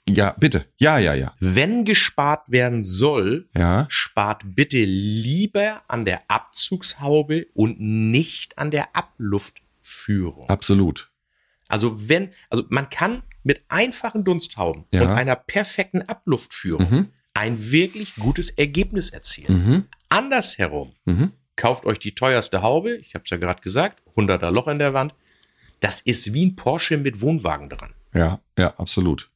[0.08, 0.66] Ja, bitte.
[0.76, 1.32] Ja, ja, ja.
[1.40, 3.86] Wenn gespart werden soll, Ja.
[3.88, 10.48] spart bitte lieber an der Abzugshaube und nicht an der Abluftführung.
[10.48, 11.10] Absolut.
[11.74, 15.02] Also wenn, also man kann mit einfachen Dunsthauben Ja.
[15.02, 17.08] und einer perfekten Abluftführung Mhm.
[17.34, 19.52] ein wirklich gutes Ergebnis erzielen.
[19.66, 19.84] Mhm.
[20.08, 21.32] Andersherum, Mhm.
[21.56, 24.94] kauft euch die teuerste Haube, ich habe es ja gerade gesagt, 100er Loch in der
[24.94, 25.14] Wand.
[25.80, 27.92] Das ist wie ein Porsche mit Wohnwagen dran.
[28.14, 29.28] Ja, ja, absolut.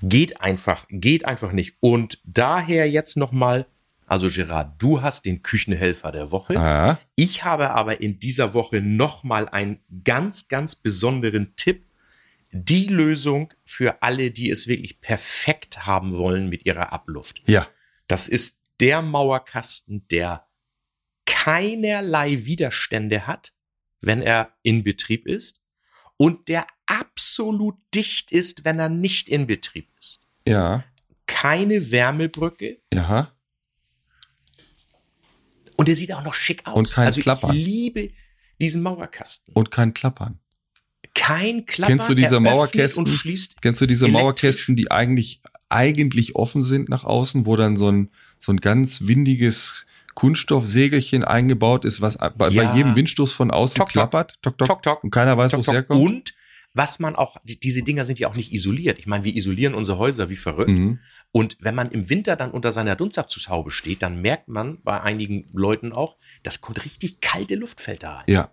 [0.00, 1.74] Geht einfach, geht einfach nicht.
[1.80, 3.66] Und daher jetzt nochmal,
[4.08, 6.54] also Gerard, du hast den Küchenhelfer der Woche.
[6.54, 6.98] Ja.
[7.14, 11.84] Ich habe aber in dieser Woche nochmal einen ganz, ganz besonderen Tipp.
[12.50, 17.42] Die Lösung für alle, die es wirklich perfekt haben wollen mit ihrer Abluft.
[17.46, 17.66] Ja.
[18.06, 20.46] Das ist der Mauerkasten, der
[21.26, 23.52] keinerlei Widerstände hat,
[24.00, 25.60] wenn er in Betrieb ist
[26.16, 30.26] und der absolut dicht ist, wenn er nicht in Betrieb ist.
[30.46, 30.84] Ja.
[31.26, 33.32] Keine Wärmebrücke Ja.
[35.78, 36.74] Und der sieht auch noch schick aus.
[36.76, 37.56] Und kein also Klappern.
[37.56, 38.08] ich liebe
[38.60, 39.54] diesen Mauerkasten.
[39.54, 40.38] Und kein Klappern.
[41.14, 41.96] Kein Klappern.
[41.96, 43.06] Kennst du diese er Mauerkästen?
[43.62, 44.22] Kennst du diese Elektrisch.
[44.22, 49.06] Mauerkästen, die eigentlich, eigentlich offen sind nach außen, wo dann so ein, so ein ganz
[49.06, 52.70] windiges Kunststoffsegelchen eingebaut ist, was bei, Ja.
[52.70, 54.34] bei jedem Windstoß von außen Tok, klappert?
[54.42, 54.68] Tok, tok.
[54.68, 55.04] Tok, tok.
[55.04, 56.00] Und keiner weiß, wo es herkommt?
[56.00, 56.34] Und
[56.74, 58.98] was man auch, die- diese Dinger sind ja auch nicht isoliert.
[58.98, 60.70] Ich meine, wir isolieren unsere Häuser wie verrückt.
[60.70, 60.98] Mhm.
[61.32, 65.48] Und wenn man im Winter dann unter seiner Dunstabzugshaube steht, dann merkt man bei einigen
[65.52, 68.24] Leuten auch, das kommt richtig kalte Luft fällt da rein.
[68.28, 68.50] Ja.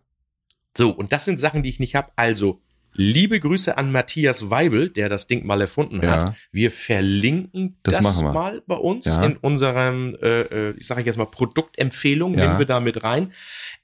[0.77, 2.11] So, und das sind Sachen, die ich nicht habe.
[2.17, 2.61] Also,
[2.91, 6.27] liebe Grüße an Matthias Weibel, der das Ding mal erfunden Ja.
[6.27, 6.35] hat.
[6.51, 8.31] Wir verlinken Das das, wir.
[8.33, 9.23] mal bei uns Ja.
[9.25, 12.45] in unserem, äh, äh, ich sage jetzt mal, Produktempfehlung, Ja.
[12.45, 13.31] nehmen wir da mit rein.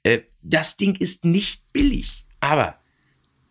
[0.02, 2.76] Äh, das Ding ist nicht billig, aber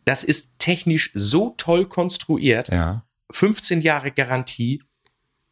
[0.06, 2.70] das ist technisch so toll konstruiert.
[2.70, 3.06] Ja.
[3.32, 4.84] 15 Jahre Garantie.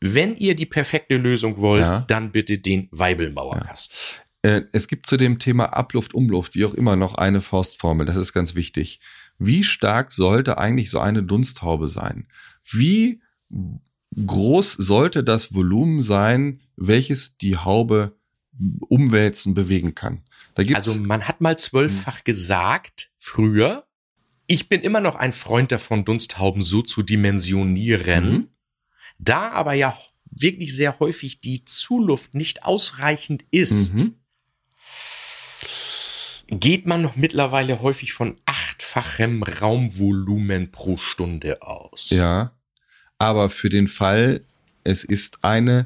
[0.02, 2.00] Wenn ihr die perfekte Lösung wollt, Ja.
[2.02, 3.96] dann bitte den Weibel-Mauerkasten.
[4.42, 8.06] Äh, es gibt zu dem Thema Abluft, Umluft, wie auch immer, noch eine Faustformel.
[8.06, 9.02] Das ist ganz wichtig.
[9.38, 12.28] Wie stark sollte eigentlich so eine Dunsthaube sein?
[12.64, 13.22] Wie
[14.16, 18.16] groß sollte das Volumen sein, welches die Haube
[18.88, 20.22] umwälzen, bewegen kann?
[20.56, 21.58] Da gibt's Also man hat mal Hm.
[21.58, 23.86] zwölffach gesagt, früher,
[24.48, 28.32] ich bin immer noch ein Freund davon, Dunsthauben so zu dimensionieren.
[28.32, 28.48] Mhm.
[29.20, 29.98] Da aber ja
[30.32, 34.16] wirklich sehr häufig die Zuluft nicht ausreichend ist, Mhm.
[36.52, 42.10] geht man noch mittlerweile häufig von achtfachem Raumvolumen pro Stunde aus.
[42.10, 42.54] Ja,
[43.18, 44.42] aber für den Fall,
[44.84, 45.86] es ist eine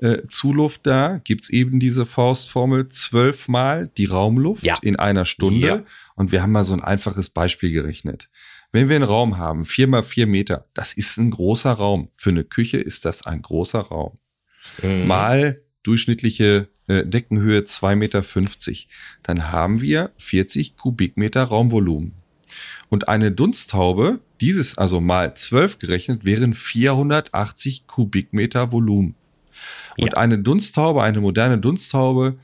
[0.00, 4.74] äh, Zuluft da, gibt's eben diese Faustformel zwölfmal die Raumluft Ja.
[4.82, 5.66] in einer Stunde.
[5.68, 5.82] Ja.
[6.16, 8.28] Und wir haben mal so ein einfaches Beispiel gerechnet.
[8.72, 12.08] Wenn wir einen Raum haben, vier mal vier Meter, das ist ein großer Raum.
[12.16, 14.18] Für eine Küche ist das ein großer Raum.
[14.82, 15.06] Mhm.
[15.06, 18.24] Mal durchschnittliche äh, Deckenhöhe 2,50 Meter.
[19.22, 22.14] Dann haben wir 40 Kubikmeter Raumvolumen.
[22.88, 29.14] Und eine Dunsthaube, dieses also mal 12 gerechnet, wären 480 Kubikmeter Volumen.
[29.98, 30.16] Und Ja.
[30.18, 32.38] eine Dunsthaube, eine moderne Dunsthaube,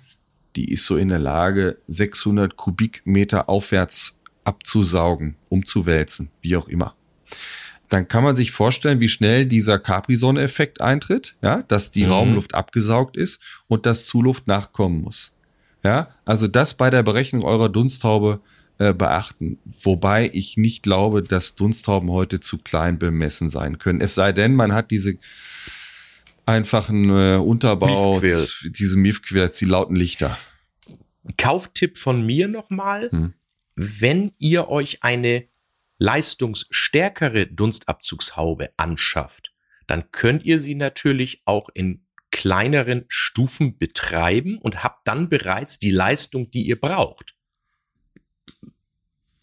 [0.57, 4.17] die ist so in der Lage, 600 Kubikmeter aufwärts
[4.49, 6.94] abzusaugen, umzuwälzen, wie auch immer.
[7.90, 12.11] Dann kann man sich vorstellen, wie schnell dieser Capri-Sonne-Effekt eintritt, ja, dass die Mhm.
[12.12, 15.34] Raumluft abgesaugt ist und dass Zuluft nachkommen muss.
[15.84, 18.40] Ja, also das bei der Berechnung eurer Dunsthaube
[18.78, 19.59] äh, beachten.
[19.82, 24.01] Wobei ich nicht glaube, dass Dunsthauben heute zu klein bemessen sein können.
[24.01, 25.14] Es sei denn, man hat diese
[26.46, 28.66] einfachen äh, Unterbau, Miefquills.
[28.78, 30.38] diese Miefquills, die lauten Lichter.
[31.36, 33.11] Kauftipp von mir nochmal.
[33.11, 33.32] Hm.
[33.81, 35.47] Wenn ihr euch eine
[35.99, 39.53] leistungsstärkere Dunstabzugshaube anschafft,
[39.87, 45.93] dann könnt ihr sie natürlich auch in kleineren Stufen betreiben und habt dann bereits die
[45.93, 47.37] Leistung, die ihr braucht.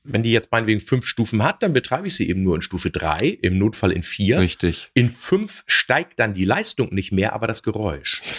[0.05, 2.91] Wenn die jetzt meinetwegen fünf Stufen hat, dann betreibe ich sie eben nur in Stufe
[2.91, 4.39] drei, im Notfall in vier.
[4.39, 4.91] Richtig.
[4.93, 8.21] In fünf steigt dann die Leistung nicht mehr, aber das Geräusch.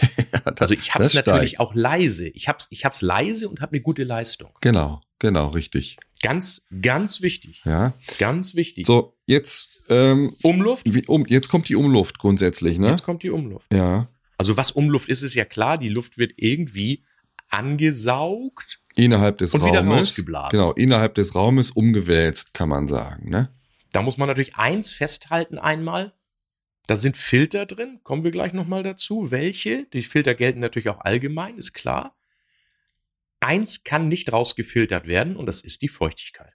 [0.58, 1.60] Also ich habe es das natürlich steigt.
[1.60, 2.28] auch leise.
[2.28, 4.50] Ich habe es ich hab's leise und habe eine gute Leistung.
[4.60, 5.96] Genau, genau, richtig.
[6.22, 7.62] Ganz, ganz wichtig.
[7.64, 7.94] Ja.
[8.18, 8.86] Ganz wichtig.
[8.86, 10.86] So, jetzt, ähm, Umluft?
[11.08, 12.90] um, jetzt kommt die Umluft grundsätzlich, ne?
[12.90, 13.72] Jetzt kommt die Umluft.
[13.72, 14.08] Ja.
[14.38, 15.78] Also was Umluft ist, ist ja klar.
[15.78, 17.04] Die Luft wird irgendwie
[17.48, 18.80] angesaugt.
[18.96, 20.08] Innerhalb des Und wieder Raumes.
[20.08, 20.58] rausgeblasen.
[20.58, 23.54] Genau, innerhalb des Raumes umgewälzt, kann man sagen, ne?
[23.92, 26.14] Da muss man natürlich eins festhalten einmal.
[26.86, 28.00] Da sind Filter drin.
[28.02, 29.30] Kommen wir gleich nochmal dazu.
[29.30, 29.86] Welche?
[29.92, 32.16] Die Filter gelten natürlich auch allgemein, ist klar.
[33.40, 36.54] Eins kann nicht rausgefiltert werden und das ist die Feuchtigkeit.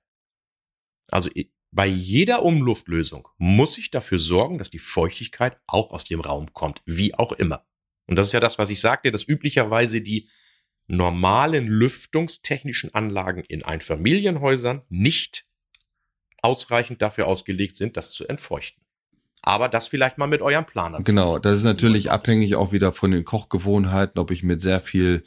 [1.11, 1.29] Also
[1.71, 6.81] bei jeder Umluftlösung muss ich dafür sorgen, dass die Feuchtigkeit auch aus dem Raum kommt,
[6.85, 7.65] wie auch immer.
[8.07, 10.27] Und das ist ja das, was ich sagte, dass üblicherweise die
[10.91, 15.45] normalen lüftungstechnischen Anlagen in Einfamilienhäusern nicht
[16.41, 18.83] ausreichend dafür ausgelegt sind, das zu entfeuchten.
[19.41, 21.01] Aber das vielleicht mal mit eurem Planer.
[21.01, 25.23] Genau, das ist natürlich abhängig auch wieder von den Kochgewohnheiten, ob ich mit sehr viel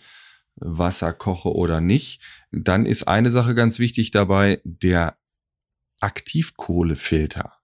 [0.56, 2.20] Wasser koche oder nicht.
[2.52, 5.16] Dann ist eine Sache ganz wichtig dabei, der
[6.00, 7.54] Aktivkohlefilter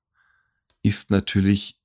[0.83, 1.79] ist natürlich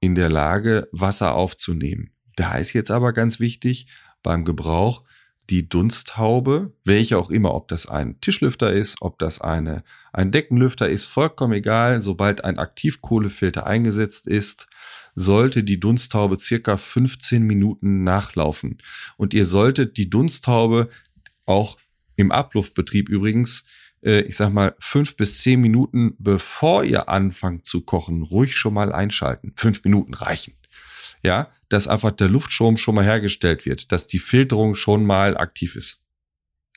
[0.00, 2.12] in der Lage, Wasser aufzunehmen.
[2.34, 3.86] Da ist jetzt aber ganz wichtig
[4.22, 5.04] beim Gebrauch
[5.50, 9.82] die Dunsthaube, welche auch immer, ob das ein Tischlüfter ist, ob das eine,
[10.12, 12.00] ein Deckenlüfter ist, vollkommen egal.
[12.00, 14.68] Sobald ein Aktivkohlefilter eingesetzt ist,
[15.16, 18.78] sollte die Dunsthaube circa 15 Minuten nachlaufen.
[19.16, 20.88] Und ihr solltet die Dunsthaube
[21.46, 21.78] auch
[22.14, 23.64] im Abluftbetrieb übrigens,
[24.02, 28.74] äh, ich sag mal, fünf bis zehn Minuten bevor ihr anfangt zu kochen, ruhig schon
[28.74, 29.52] mal einschalten.
[29.56, 30.54] Fünf Minuten reichen.
[31.22, 35.76] Ja, dass einfach der Luftstrom schon mal hergestellt wird, dass die Filterung schon mal aktiv
[35.76, 36.00] ist.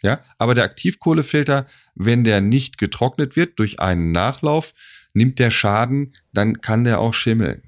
[0.02, 1.66] Ja, aber der Aktivkohlefilter,
[1.96, 4.74] wenn der nicht getrocknet wird durch einen Nachlauf,
[5.14, 7.64] nimmt der Schaden, dann kann der auch schimmeln.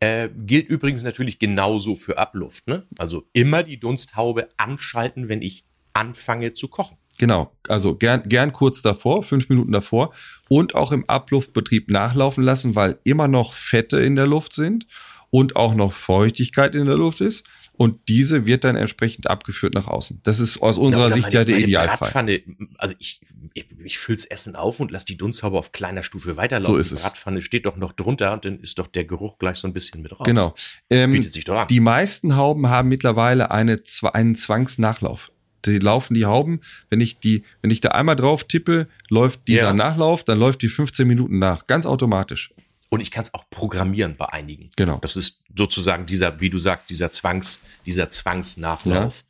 [0.00, 2.66] Äh, gilt übrigens natürlich genauso für Abluft.
[2.68, 2.86] Ne?
[2.98, 6.98] Also immer die Dunsthaube anschalten, wenn ich anfange zu kochen.
[7.18, 10.12] Genau, also gern, gern kurz davor, fünf Minuten davor
[10.48, 14.86] und auch im Abluftbetrieb nachlaufen lassen, weil immer noch Fette in der Luft sind
[15.34, 17.44] und auch noch Feuchtigkeit in der Luft ist.
[17.72, 20.20] Und diese wird dann entsprechend abgeführt nach außen.
[20.22, 21.96] Das ist aus unserer oder Sicht meine- ja der Idealfall.
[21.98, 22.40] Bratpfanne,
[22.78, 23.20] also ich,
[23.52, 26.74] ich, ich füll's Essen auf und lass die Dunsthaube auf kleiner Stufe weiterlaufen.
[26.74, 27.02] So ist die es.
[27.02, 30.02] Bratpfanne steht doch noch drunter und dann ist doch der Geruch gleich so ein bisschen
[30.02, 30.24] mit raus.
[30.24, 30.54] Genau.
[30.88, 31.66] Ähm, Bietet sich doch an.
[31.66, 33.82] die meisten Hauben haben mittlerweile eine,
[34.12, 35.32] einen Zwangsnachlauf.
[35.64, 36.60] Die laufen die Hauben,
[36.90, 39.72] wenn ich die, wenn ich da einmal drauf tippe, läuft dieser Ja.
[39.72, 41.66] Nachlauf, dann läuft die 15 Minuten nach.
[41.66, 42.52] Ganz automatisch.
[42.94, 44.70] Und ich kann es auch programmieren bei einigen.
[44.76, 44.98] Genau.
[44.98, 49.24] Das ist sozusagen dieser, wie du sagst, dieser Zwangs, dieser Zwangsnachlauf.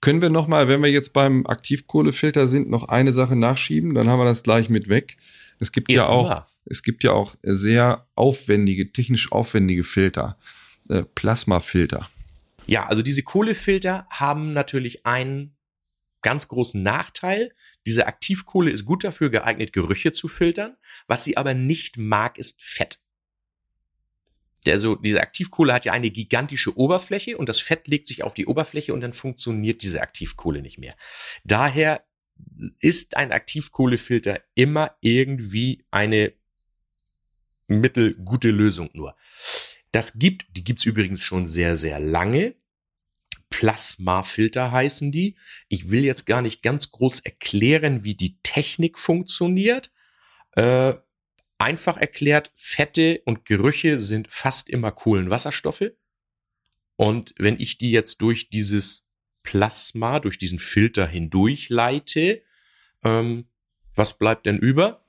[0.00, 3.92] Können wir noch mal, wenn wir jetzt beim Aktivkohlefilter sind, noch eine Sache nachschieben?
[3.92, 5.18] Dann haben wir das gleich mit weg.
[5.58, 10.38] Es gibt ja, Ja, auch, es gibt ja auch sehr aufwendige, technisch aufwendige Filter,
[10.88, 12.08] äh, Plasmafilter.
[12.66, 15.54] Ja, also diese Kohlefilter haben natürlich einen
[16.22, 17.52] ganz großen Nachteil.
[17.86, 20.76] Diese Aktivkohle ist gut dafür geeignet, Gerüche zu filtern.
[21.06, 23.00] Was sie aber nicht mag, ist Fett.
[24.66, 28.46] Also diese Aktivkohle hat ja eine gigantische Oberfläche und das Fett legt sich auf die
[28.46, 30.96] Oberfläche und dann funktioniert diese Aktivkohle nicht mehr.
[31.44, 32.04] Daher
[32.80, 36.32] ist ein Aktivkohlefilter immer irgendwie eine
[37.68, 39.16] mittelgute Lösung nur.
[39.92, 42.54] Das gibt, die gibt's übrigens schon sehr, sehr lange.
[43.50, 45.36] Plasmafilter heißen die.
[45.68, 49.90] Ich will jetzt gar nicht ganz groß erklären, wie die Technik funktioniert.
[50.52, 50.94] Äh,
[51.58, 55.92] einfach erklärt, Fette und Gerüche sind fast immer Kohlenwasserstoffe.
[56.96, 59.06] Und wenn ich die jetzt durch dieses
[59.42, 62.42] Plasma, durch diesen Filter hindurch leite,
[63.04, 63.46] ähm,
[63.94, 65.02] was bleibt denn über?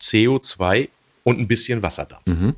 [0.00, 0.88] CO2
[1.22, 2.26] und ein bisschen Wasserdampf.
[2.26, 2.56] Mhm.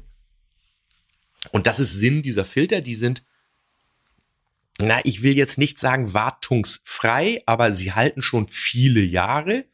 [1.53, 2.81] Und das ist Sinn dieser Filter.
[2.81, 3.25] Die sind,
[4.81, 9.65] na, ich will jetzt nicht sagen wartungsfrei, aber sie halten schon viele Jahre.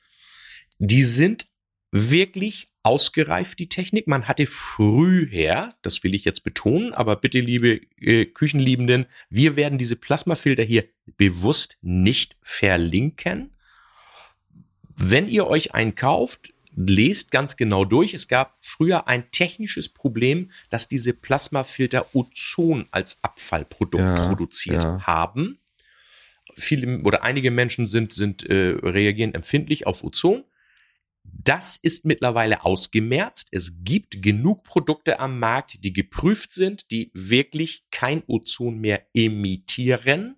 [0.78, 1.48] Die sind
[1.90, 4.08] wirklich ausgereift, die Technik.
[4.08, 9.78] Man hatte früher, das will ich jetzt betonen, aber bitte, liebe äh, Küchenliebenden, wir werden
[9.78, 10.84] diese Plasmafilter hier
[11.16, 13.56] bewusst nicht verlinken.
[14.96, 18.14] Wenn ihr euch einen kauft, lest ganz genau durch.
[18.14, 25.02] Es gab früher ein technisches Problem, dass diese Plasmafilter Ozon als Abfallprodukt Ja, produziert ja.
[25.06, 25.58] haben.
[26.54, 30.44] Viele oder einige Menschen sind, sind äh, reagieren empfindlich auf Ozon.
[31.24, 33.48] Das ist mittlerweile ausgemerzt.
[33.52, 40.36] Es gibt genug Produkte am Markt, die geprüft sind, die wirklich kein Ozon mehr emittieren.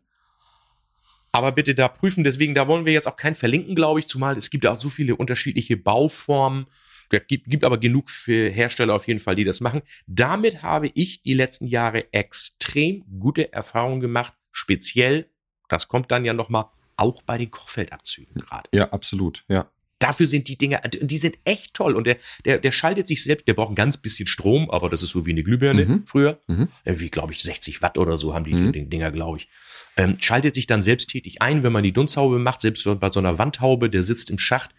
[1.35, 4.39] Aber bitte da prüfen, deswegen, da wollen wir jetzt auch kein verlinken, glaube ich, zumal
[4.39, 6.66] es gibt auch so viele unterschiedliche Bauformen.
[7.11, 9.82] Es gibt, gibt aber genug für Hersteller auf jeden Fall, die das machen.
[10.07, 15.28] Damit habe ich die letzten Jahre extrem gute Erfahrungen gemacht, speziell,
[15.68, 16.66] das kommt dann ja nochmal,
[16.97, 18.70] auch bei den Kochfeldabzügen gerade.
[18.72, 19.45] Ja, absolut.
[19.49, 19.68] Ja.
[20.05, 21.94] Dafür sind die Dinger, die sind echt toll.
[21.94, 25.02] Und der, der, der schaltet sich selbst, der braucht ein ganz bisschen Strom, aber das
[25.02, 26.02] ist so wie eine Glühbirne Mhm.
[26.07, 26.38] früher.
[26.46, 26.68] Mhm.
[26.84, 28.90] Irgendwie, glaube ich, 60 Watt oder so haben die, Mhm.
[28.90, 29.48] Dinger, glaube ich.
[29.96, 33.38] Ähm, schaltet sich dann selbsttätig ein, wenn man die Dunsthaube macht, selbst bei so einer
[33.38, 34.70] Wandhaube, der sitzt im Schacht.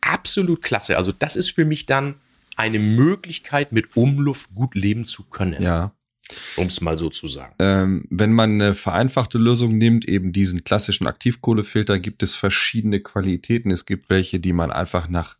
[0.00, 0.96] Absolut klasse.
[0.96, 2.14] Also das ist für mich dann
[2.56, 5.92] eine Möglichkeit, mit Umluft gut leben zu können, Ja.
[6.56, 7.54] Um es mal so zu sagen.
[7.58, 13.70] Ähm, wenn man eine vereinfachte Lösung nimmt, eben diesen klassischen Aktivkohlefilter, gibt es verschiedene Qualitäten.
[13.70, 15.36] Es gibt welche, die man einfach nach,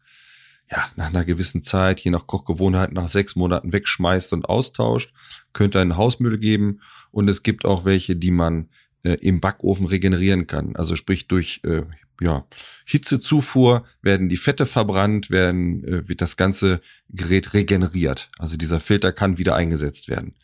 [0.71, 5.13] ja, nach einer gewissen Zeit, je nach Kochgewohnheit, nach sechs Monaten wegschmeißt und austauscht.
[5.53, 6.81] Könnte einen Hausmüll geben.
[7.11, 8.69] Und es gibt auch welche, die man
[9.03, 10.77] äh, im Backofen regenerieren kann.
[10.77, 11.83] Also sprich durch äh,
[12.21, 12.47] ja,
[12.85, 18.31] Hitzezufuhr werden die Fette verbrannt, werden, äh, wird das ganze Gerät regeneriert.
[18.39, 20.35] Also dieser Filter kann wieder eingesetzt werden.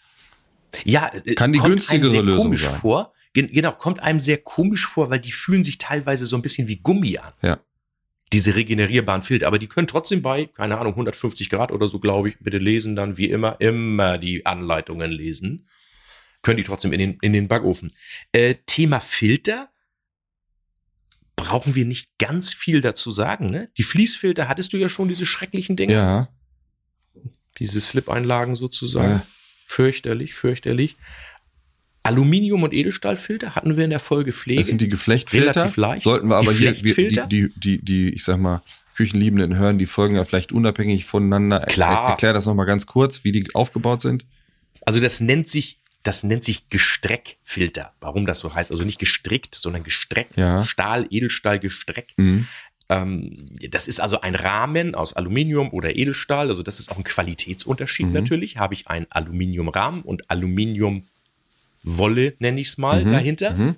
[0.84, 2.80] Ja, äh, Kann die günstigere Lösung komisch sein.
[2.80, 3.12] vor.
[3.32, 6.68] Gen genau, kommt einem sehr komisch vor, weil die fühlen sich teilweise so ein bisschen
[6.68, 7.32] wie Gummi an.
[7.42, 7.60] Ja.
[8.32, 12.30] Diese regenerierbaren Filter, aber die können trotzdem bei, keine Ahnung, 150 Grad oder so, glaube
[12.30, 15.68] ich, bitte lesen dann wie immer, immer die Anleitungen lesen.
[16.42, 17.92] Können die trotzdem in den, in den Backofen.
[18.32, 19.68] Äh, Thema Filter
[21.36, 23.70] brauchen wir nicht ganz viel dazu sagen, ne?
[23.76, 25.92] Die Fließfilter hattest du ja schon, diese schrecklichen Dinge.
[25.92, 26.28] Ja.
[27.58, 29.10] Diese Slip-Einlagen sozusagen.
[29.10, 29.26] Ja.
[29.66, 30.96] Fürchterlich, fürchterlich.
[32.04, 34.60] Aluminium- und Edelstahlfilter hatten wir in der Folge Pflege.
[34.60, 35.56] Das sind die Geflechtfilter.
[35.56, 36.02] Relativ leicht.
[36.02, 38.62] Sollten wir aber hier, die, die, die, ich sag mal,
[38.96, 41.58] Küchenliebenden hören die Folgen ja vielleicht unabhängig voneinander.
[41.62, 42.10] Er- Klar.
[42.10, 44.24] Erklär das nochmal ganz kurz, wie die aufgebaut sind.
[44.82, 47.92] Also das nennt sich, das nennt sich Gestreckfilter.
[48.00, 48.70] Warum das so heißt?
[48.70, 50.28] Also nicht gestrickt, sondern Gestreck.
[50.36, 50.64] Ja.
[50.64, 52.14] Stahl, Edelstahl, Gestreck.
[52.16, 52.46] Mhm.
[52.88, 56.50] Ähm, das ist also ein Rahmen aus Aluminium oder Edelstahl.
[56.50, 58.12] Also das ist auch ein Qualitätsunterschied Mhm.
[58.12, 58.56] natürlich.
[58.58, 63.12] Habe ich einen Aluminiumrahmen und Aluminiumwolle, nenne ich es mal, Mhm.
[63.12, 63.54] dahinter.
[63.54, 63.76] Mhm.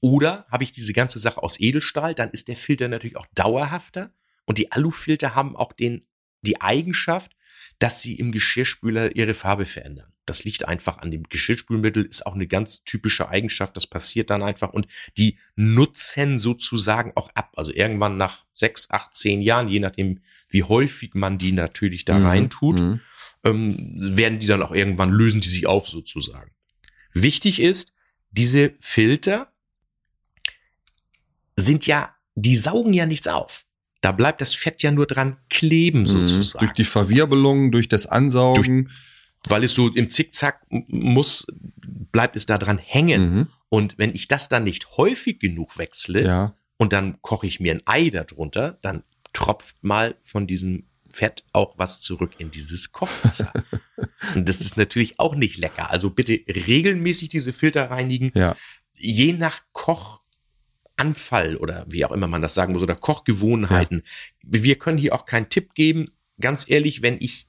[0.00, 4.10] Oder habe ich diese ganze Sache aus Edelstahl, dann ist der Filter natürlich auch dauerhafter.
[4.44, 6.02] Und die Alufilter haben auch den,
[6.42, 7.32] die Eigenschaft,
[7.78, 10.12] dass sie im Geschirrspüler ihre Farbe verändern.
[10.26, 13.76] Das liegt einfach an dem Geschirrspülmittel, ist auch eine ganz typische Eigenschaft.
[13.76, 14.86] Das passiert dann einfach und
[15.18, 17.52] die nutzen sozusagen auch ab.
[17.56, 22.18] Also irgendwann nach sechs, acht, zehn Jahren, je nachdem, wie häufig man die natürlich da
[22.18, 22.26] Mhm.
[22.26, 23.00] reintut, Mhm.
[23.44, 23.76] ähm,
[24.16, 26.50] werden die dann auch irgendwann, lösen die sich auf sozusagen.
[27.12, 27.92] Wichtig ist,
[28.30, 29.52] diese Filter
[31.56, 33.64] sind ja, die saugen ja nichts auf.
[34.00, 36.06] Da bleibt das Fett ja nur dran kleben Mhm.
[36.06, 36.64] sozusagen.
[36.66, 38.90] Durch die Verwirbelung, durch das Ansaugen.
[39.48, 41.46] Weil es so im Zickzack muss,
[42.12, 43.34] bleibt es da dran hängen.
[43.34, 43.48] Mhm.
[43.68, 46.56] Und wenn ich das dann nicht häufig genug wechsle Ja.
[46.76, 51.74] und dann koche ich mir ein Ei darunter, dann tropft mal von diesem Fett auch
[51.76, 53.52] was zurück in dieses Kochwasser.
[54.34, 55.90] und das ist natürlich auch nicht lecker.
[55.90, 58.32] Also bitte regelmäßig diese Filter reinigen.
[58.34, 58.56] Ja.
[58.96, 64.02] Je nach Kochanfall oder wie auch immer man das sagen muss oder Kochgewohnheiten.
[64.42, 66.06] Wir können hier auch keinen Tipp geben.
[66.40, 67.48] Ganz ehrlich, wenn ich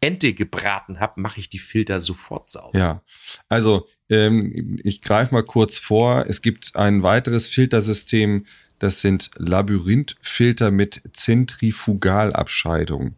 [0.00, 2.78] Ente gebraten habe, mache ich die Filter sofort sauber.
[2.78, 3.02] Ja,
[3.48, 6.26] also ähm, ich greife mal kurz vor.
[6.28, 8.46] Es gibt ein weiteres Filtersystem,
[8.78, 13.16] das sind Labyrinthfilter mit Zentrifugalabscheidung.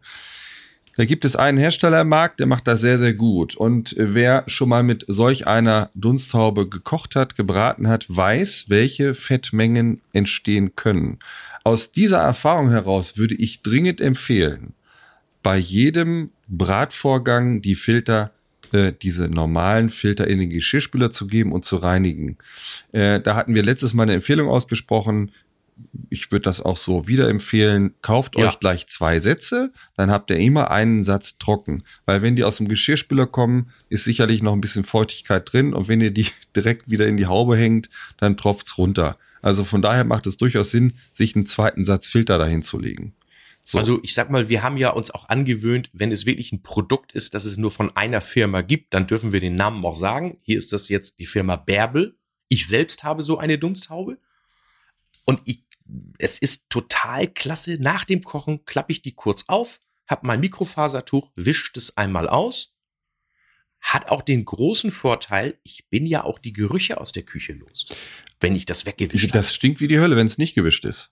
[0.97, 3.55] Da gibt es einen Hersteller im Markt, der macht das sehr, sehr gut.
[3.55, 9.15] Und äh, wer schon mal mit solch einer Dunsthaube gekocht hat, gebraten hat, weiß, welche
[9.15, 11.19] Fettmengen entstehen können.
[11.63, 14.73] Aus dieser Erfahrung heraus würde ich dringend empfehlen,
[15.43, 18.31] bei jedem Bratvorgang die Filter,
[18.71, 22.37] äh, diese normalen Filter in den Geschirrspüler zu geben und zu reinigen.
[22.91, 25.31] Äh, da hatten wir letztes Mal eine Empfehlung ausgesprochen.
[26.09, 27.95] Ich würde das auch so wieder empfehlen.
[28.01, 28.49] Kauft Ja.
[28.49, 31.83] euch gleich zwei Sätze, dann habt ihr immer einen Satz trocken.
[32.05, 35.87] Weil wenn die aus dem Geschirrspüler kommen, ist sicherlich noch ein bisschen Feuchtigkeit drin und
[35.87, 39.17] wenn ihr die direkt wieder in die Haube hängt, dann tropft's runter.
[39.41, 43.13] Also von daher macht es durchaus Sinn, sich einen zweiten Satz Filter dahin zu legen.
[43.63, 43.77] So.
[43.77, 47.11] Also ich sag mal, wir haben ja uns auch angewöhnt, wenn es wirklich ein Produkt
[47.11, 50.37] ist, das es nur von einer Firma gibt, dann dürfen wir den Namen auch sagen.
[50.41, 52.17] Hier ist das jetzt die Firma Bärbel.
[52.47, 54.17] Ich selbst habe so eine Dunsthaube.
[55.25, 55.63] Und ich
[56.17, 57.77] es ist total klasse.
[57.79, 62.73] Nach dem Kochen klappe ich die kurz auf, hab mein Mikrofasertuch, wischt es einmal aus.
[63.79, 67.87] Hat auch den großen Vorteil, ich bin ja auch die Gerüche aus der Küche los,
[68.39, 69.33] wenn ich das weggewischt habe.
[69.33, 71.11] Das stinkt wie die Hölle, wenn es nicht gewischt ist.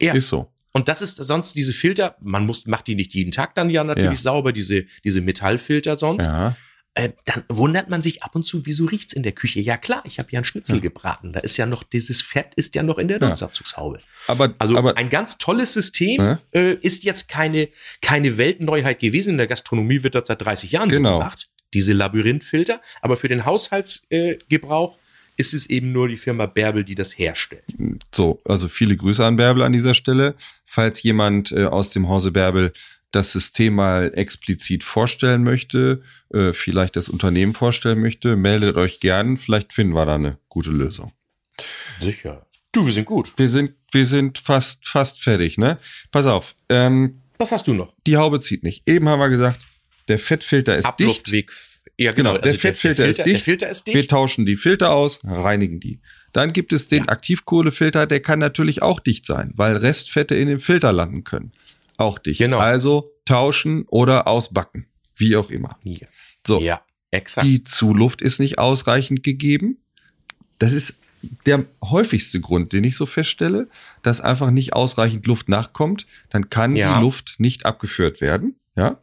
[0.00, 0.12] Ja.
[0.12, 0.52] Ist so.
[0.72, 3.82] Und das ist sonst diese Filter, man muss, macht die nicht jeden Tag dann ja
[3.84, 4.30] natürlich Ja.
[4.32, 6.26] sauber, diese, diese Metallfilter sonst.
[6.26, 6.56] Ja.
[6.94, 9.60] Äh, dann wundert man sich ab und zu, wieso riecht's in der Küche?
[9.60, 10.80] Ja klar, ich habe ja einen Schnitzel Ja.
[10.82, 11.32] gebraten.
[11.32, 13.26] Da ist ja noch, dieses Fett ist ja noch in der Ja.
[13.26, 14.00] Dunstabzugshaube.
[14.26, 16.38] Aber, Also aber ein ganz tolles System Ja.
[16.52, 17.68] äh, ist jetzt keine,
[18.02, 19.30] keine Weltneuheit gewesen.
[19.30, 21.12] In der Gastronomie wird das seit 30 Jahren Genau.
[21.14, 21.48] so gemacht.
[21.74, 22.80] Diese Labyrinthfilter.
[23.02, 24.98] Aber für den Haushaltsgebrauch äh,
[25.40, 27.64] ist es eben nur die Firma Bärbel, die das herstellt.
[28.14, 30.34] So, also viele Grüße an Bärbel an dieser Stelle.
[30.64, 32.72] Falls jemand äh, aus dem Hause Bärbel
[33.10, 39.36] das System mal explizit vorstellen möchte, äh, vielleicht das Unternehmen vorstellen möchte, meldet euch gern.
[39.36, 41.12] Vielleicht finden wir da eine gute Lösung.
[42.00, 42.46] Sicher.
[42.72, 43.32] Du, wir sind gut.
[43.36, 45.78] Wir sind, wir sind fast, fast fertig, ne?
[46.12, 47.92] Pass auf, ähm, Was hast du noch?
[48.06, 48.88] die Haube zieht nicht.
[48.88, 49.66] Eben haben wir gesagt,
[50.06, 51.32] der Fettfilter ist dicht.
[52.02, 53.44] Ja, Genau, der Fettfilter ist Der dicht.
[53.44, 53.94] Filter ist dicht.
[53.94, 56.00] Wir tauschen die Filter aus, reinigen die.
[56.32, 57.08] Dann gibt es den Ja.
[57.10, 61.52] Aktivkohlefilter, der kann natürlich auch dicht sein, weil Restfette in dem Filter landen können.
[61.98, 62.38] Auch dicht.
[62.38, 62.58] Genau.
[62.58, 64.86] Also tauschen oder ausbacken,
[65.16, 65.76] wie auch immer.
[65.84, 66.06] Ja.
[66.46, 66.80] So, Ja,
[67.10, 67.46] exakt.
[67.46, 69.76] die Zuluft ist nicht ausreichend gegeben.
[70.58, 70.96] Das ist
[71.44, 73.68] der häufigste Grund, den ich so feststelle,
[74.02, 76.06] dass einfach nicht ausreichend Luft nachkommt.
[76.30, 76.94] Dann kann Ja.
[76.96, 78.56] die Luft nicht abgeführt werden.
[78.74, 78.98] Ja.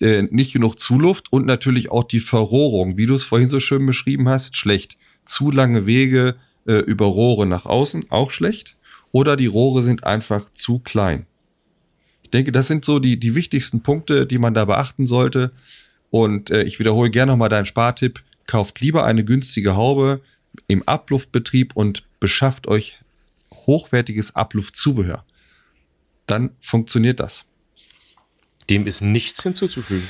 [0.00, 3.84] Äh, nicht genug Zuluft und natürlich auch die Verrohrung, wie du es vorhin so schön
[3.84, 4.96] beschrieben hast, schlecht.
[5.26, 6.36] Zu lange Wege
[6.66, 8.76] äh, über Rohre nach außen, auch schlecht.
[9.12, 11.26] Oder die Rohre sind einfach zu klein.
[12.22, 15.52] Ich denke, das sind so die, die wichtigsten Punkte, die man da beachten sollte.
[16.10, 18.22] Und äh, ich wiederhole gerne nochmal deinen Spartipp.
[18.46, 20.22] Kauft lieber eine günstige Haube
[20.66, 22.98] im Abluftbetrieb und beschafft euch
[23.52, 25.24] hochwertiges Abluftzubehör.
[26.26, 27.44] Dann funktioniert das.
[28.70, 30.08] Dem ist nichts hinzuzufügen.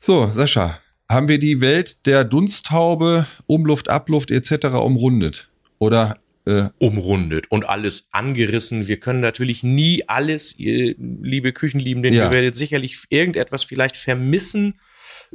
[0.00, 0.78] So, Sascha,
[1.08, 4.66] haben wir die Welt der Dunsthaube, Umluft, Abluft etc.
[4.74, 5.48] umrundet?
[5.78, 8.86] Oder äh, umrundet und alles angerissen.
[8.86, 12.26] Wir können natürlich nie alles, liebe Küchenliebenden, Ja.
[12.26, 14.78] ihr werdet sicherlich irgendetwas vielleicht vermissen.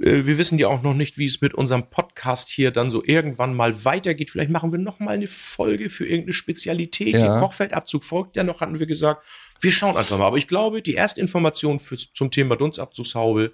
[0.01, 3.03] Äh, Wir wissen ja auch noch nicht, wie es mit unserem Podcast hier dann so
[3.05, 4.30] irgendwann mal weitergeht.
[4.32, 7.15] Vielleicht machen wir noch mal eine Folge für irgendeine Spezialität.
[7.15, 7.19] Ja.
[7.19, 9.26] Der Kochfeldabzug folgt ja noch, hatten wir gesagt.
[9.62, 10.26] Wir schauen einfach mal.
[10.26, 13.53] Aber ich glaube, die erste Information fürs, zum Thema Dunstabzugshaube,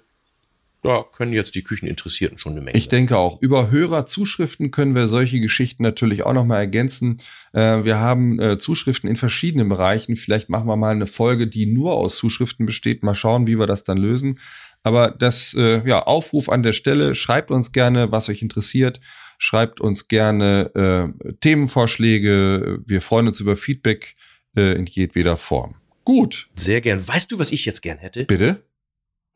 [0.82, 2.78] da können jetzt die Kücheninteressierten schon eine Menge.
[2.78, 3.42] Ich denke auch.
[3.42, 7.18] Über Hörerzuschriften können wir solche Geschichten natürlich auch nochmal ergänzen.
[7.52, 10.14] Äh, wir haben äh, Zuschriften in verschiedenen Bereichen.
[10.14, 13.02] Vielleicht machen wir mal eine Folge, die nur aus Zuschriften besteht.
[13.02, 14.38] Mal schauen, wie wir das dann lösen.
[14.84, 17.16] Aber das, äh, ja, Aufruf an der Stelle.
[17.16, 19.00] Schreibt uns gerne, was euch interessiert.
[19.36, 22.78] Schreibt uns gerne äh, Themenvorschläge.
[22.86, 24.14] Wir freuen uns über Feedback
[24.56, 25.74] äh, in jedweder Form.
[26.08, 27.06] Gut, Sehr gern.
[27.06, 28.24] Weißt du, was ich jetzt gern hätte?
[28.24, 28.62] bitte.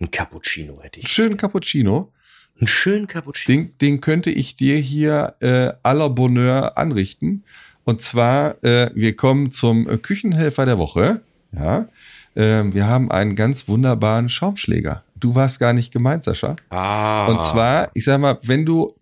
[0.00, 1.08] Ein Cappuccino hätte ich.
[1.08, 1.36] Schönen.
[1.36, 2.10] Cappuccino.
[2.58, 3.54] Einen schönen Cappuccino.
[3.54, 7.44] Den, den könnte ich dir hier äh, à la Bonheur anrichten.
[7.84, 11.20] Und zwar, äh, wir kommen zum äh, Küchenhelfer der Woche.
[11.54, 11.88] Ja,
[12.36, 15.04] ähm, wir haben einen ganz wunderbaren Schaumschläger.
[15.14, 16.56] Du warst gar nicht gemeint, Sascha.
[16.70, 17.26] Ah.
[17.26, 18.96] Und zwar, ich sag mal, wenn du,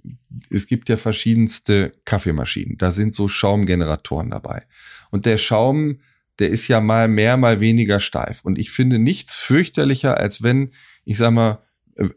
[0.51, 4.65] es gibt ja verschiedenste Kaffeemaschinen, da sind so Schaumgeneratoren dabei.
[5.13, 6.01] Und der Schaum,
[6.41, 8.41] der ist ja mal mehr, mal weniger steif.
[8.43, 10.73] Und ich finde nichts fürchterlicher, als wenn,
[11.05, 11.63] ich sag mal,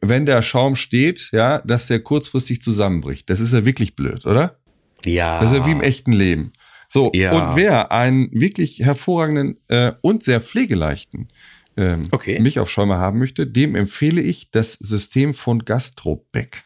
[0.02, 3.30] wenn der Schaum steht, ja, dass der kurzfristig zusammenbricht.
[3.30, 4.58] Das ist ja wirklich blöd, oder?
[5.06, 5.40] Ja.
[5.42, 6.54] Das ist ja wie im echten Leben.
[6.88, 7.32] So, Ja.
[7.34, 11.28] und wer einen wirklich hervorragenden äh, und sehr pflegeleichten
[11.76, 12.40] ähm, Okay.
[12.40, 16.64] Milchaufschäumer haben möchte, dem empfehle ich das System von Gastrobeck.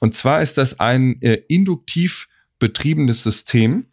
[0.00, 3.86] Und zwar ist das ein äh, induktiv betriebenes System.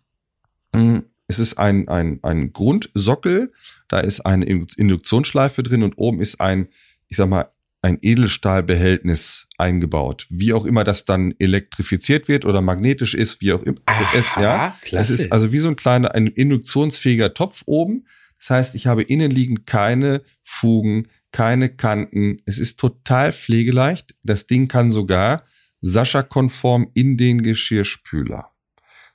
[1.28, 3.52] Es ist ein, ein, ein Grundsockel,
[3.88, 6.68] da ist eine Induktionsschleife drin und oben ist ein,
[7.08, 7.52] ich sag mal,
[7.82, 10.26] ein Edelstahlbehältnis eingebaut.
[10.32, 13.80] Wie auch immer das dann elektrifiziert wird oder magnetisch ist, wie auch immer.
[14.16, 15.14] es, ja, klasse.
[15.14, 18.08] das ist also wie so ein kleiner, ein induktionsfähiger Topf oben.
[18.40, 22.42] Das heißt, ich habe innenliegend keine Fugen, keine Kanten.
[22.46, 24.16] Es ist total pflegeleicht.
[24.24, 25.44] Das Ding kann sogar
[25.82, 28.55] Sascha-konform in den Geschirrspüler.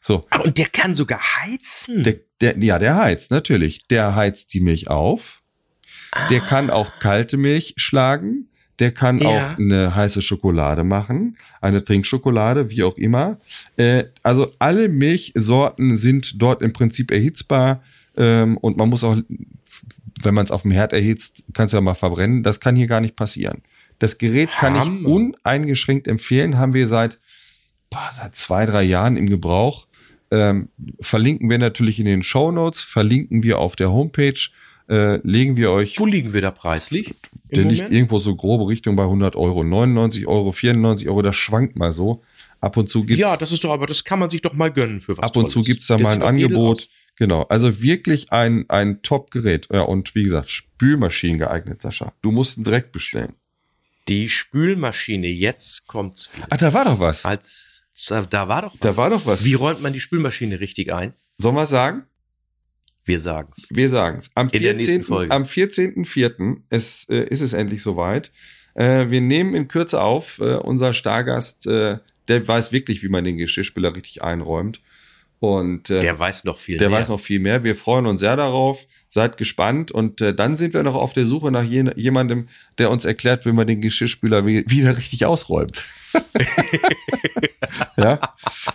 [0.01, 2.03] So, Ah, und der kann sogar heizen.
[2.05, 3.87] der, der, ja, der heizt, natürlich.
[3.89, 5.43] Der heizt die Milch auf.
[6.31, 8.49] Der kann auch kalte Milch schlagen.
[8.79, 9.29] Der kann Ja.
[9.29, 13.39] auch eine heiße Schokolade machen, eine Trinkschokolade, wie auch immer.
[13.77, 17.83] Äh, also alle Milchsorten sind dort im Prinzip erhitzbar.
[18.17, 19.17] Ähm, und man muss auch,
[20.23, 22.43] wenn man es auf dem Herd erhitzt, kann es ja mal verbrennen.
[22.43, 23.63] Das kann hier gar nicht passieren.
[23.99, 25.09] Das Gerät kann ich Hammer.
[25.09, 26.57] uneingeschränkt empfehlen.
[26.57, 27.19] Haben wir seit,
[27.91, 29.87] boah, seit zwei, drei Jahren im Gebrauch.
[30.31, 30.69] Ähm,
[31.01, 34.39] verlinken wir natürlich in den Show Notes, verlinken wir auf der Homepage,
[34.89, 35.99] äh, legen wir euch.
[35.99, 37.15] Wo liegen wir da preislich?
[37.51, 41.77] Der liegt irgendwo so grobe Richtung bei 100 Euro, 99 Euro, 94 Euro, das schwankt
[41.77, 42.23] mal so.
[42.61, 44.71] Ab und zu gibt's Ja, das ist doch, aber das kann man sich doch mal
[44.71, 45.67] gönnen für was ab und zu Tolles.
[45.67, 46.89] gibt's da Das mal ein Angebot.
[47.17, 49.69] Genau, also wirklich ein, ein Top-Gerät.
[49.71, 52.13] Ja, und wie gesagt, Spülmaschinen geeignet, Sascha.
[52.23, 53.35] Du musst ihn direkt bestellen.
[54.11, 56.49] Die Spülmaschine, jetzt kommt's wieder.
[56.51, 57.25] Ach, da war doch was.
[57.25, 58.81] Als, da war doch was.
[58.81, 59.45] Da war doch was.
[59.45, 61.15] Wie räumt man die Spülmaschine richtig ein?
[61.39, 62.03] Sollen wir sagen?
[63.05, 63.69] Wir sagen's.
[63.71, 64.33] Wir sagen's.
[64.35, 65.05] Am In der nächsten 14.
[65.05, 65.33] Folge.
[65.33, 66.57] Am 14.04.
[66.71, 68.33] ist, äh, ist es endlich soweit.
[68.75, 70.41] Äh, wir nehmen in Kürze auf.
[70.41, 74.81] Äh, unser Stargast, äh, der weiß wirklich, wie man den Geschirrspüler richtig einräumt.
[75.41, 76.99] Und äh, Der weiß noch viel Der mehr.
[76.99, 77.65] weiß noch viel mehr.
[77.65, 78.87] Wir freuen uns sehr darauf.
[79.09, 79.91] Seid gespannt.
[79.91, 83.47] Und äh, dann sind wir noch auf der Suche nach je jemandem, der uns erklärt,
[83.47, 85.85] wie man den Geschirrspüler wie wieder richtig ausräumt.
[87.97, 88.19] ja,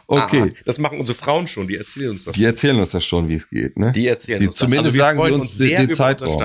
[0.07, 0.41] okay.
[0.41, 2.33] Aha, das machen unsere Frauen schon, die erzählen uns das.
[2.33, 3.77] Die erzählen uns das schon, wie es geht.
[3.77, 3.91] Ne?
[3.91, 5.03] Die erzählen Die- uns zumindest das.
[5.05, 6.41] Also wir sagen sie freuen uns sehr den Zeitraum.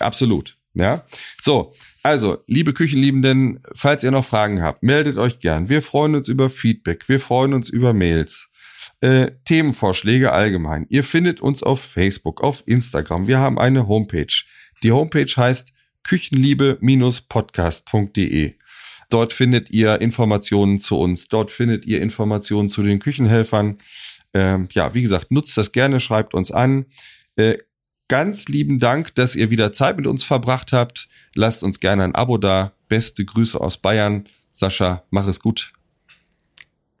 [0.00, 0.56] Absolut.
[0.74, 1.06] Ja.
[1.40, 1.72] So,
[2.02, 5.68] also, liebe Küchenliebenden, falls ihr noch Fragen habt, meldet euch gern.
[5.68, 7.08] Wir freuen uns über Feedback.
[7.08, 8.50] Wir freuen uns über Mails.
[9.04, 10.86] Äh, Themenvorschläge allgemein.
[10.88, 13.28] Ihr findet uns auf Facebook, auf Instagram.
[13.28, 14.44] Wir haben eine Homepage.
[14.82, 15.74] Die Homepage heißt
[16.04, 18.54] küchenliebe-podcast.de.
[19.10, 21.28] Dort findet ihr Informationen zu uns.
[21.28, 23.76] Dort findet ihr Informationen zu den Küchenhelfern.
[24.32, 26.86] Ähm, ja, wie gesagt, nutzt das gerne, schreibt uns an.
[27.36, 27.56] Äh,
[28.08, 31.10] ganz lieben Dank, dass ihr wieder Zeit mit uns verbracht habt.
[31.34, 32.72] Lasst uns gerne ein Abo da.
[32.88, 34.26] Beste Grüße aus Bayern.
[34.50, 35.73] Sascha, mach es gut.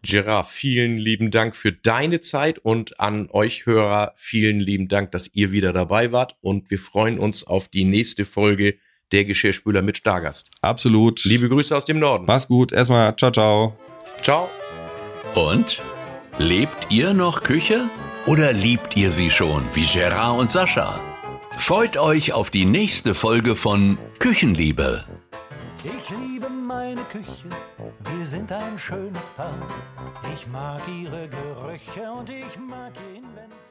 [0.04, 5.30] Gerard, vielen lieben Dank für deine Zeit und an euch Hörer vielen lieben Dank, dass
[5.34, 8.76] ihr wieder dabei wart und wir freuen uns auf die nächste Folge
[9.12, 10.50] der Geschirrspüler mit Stargast.
[10.60, 11.24] Absolut.
[11.24, 12.26] Liebe Grüße aus dem Norden.
[12.26, 12.72] Mach's gut.
[12.72, 13.78] Erstmal, ciao, ciao.
[14.20, 14.50] Ciao.
[15.34, 15.80] Und?
[16.38, 17.88] Lebt ihr noch Küche?
[18.26, 21.00] Oder liebt ihr sie schon, wie Gerard und Sascha?
[21.56, 25.04] Freut euch auf die nächste Folge von Küchenliebe.
[25.86, 27.50] Ich liebe meine Küche,
[28.16, 29.68] wir sind ein schönes Paar.
[30.32, 33.63] Ich mag ihre Gerüche und ich mag ihr Inventar.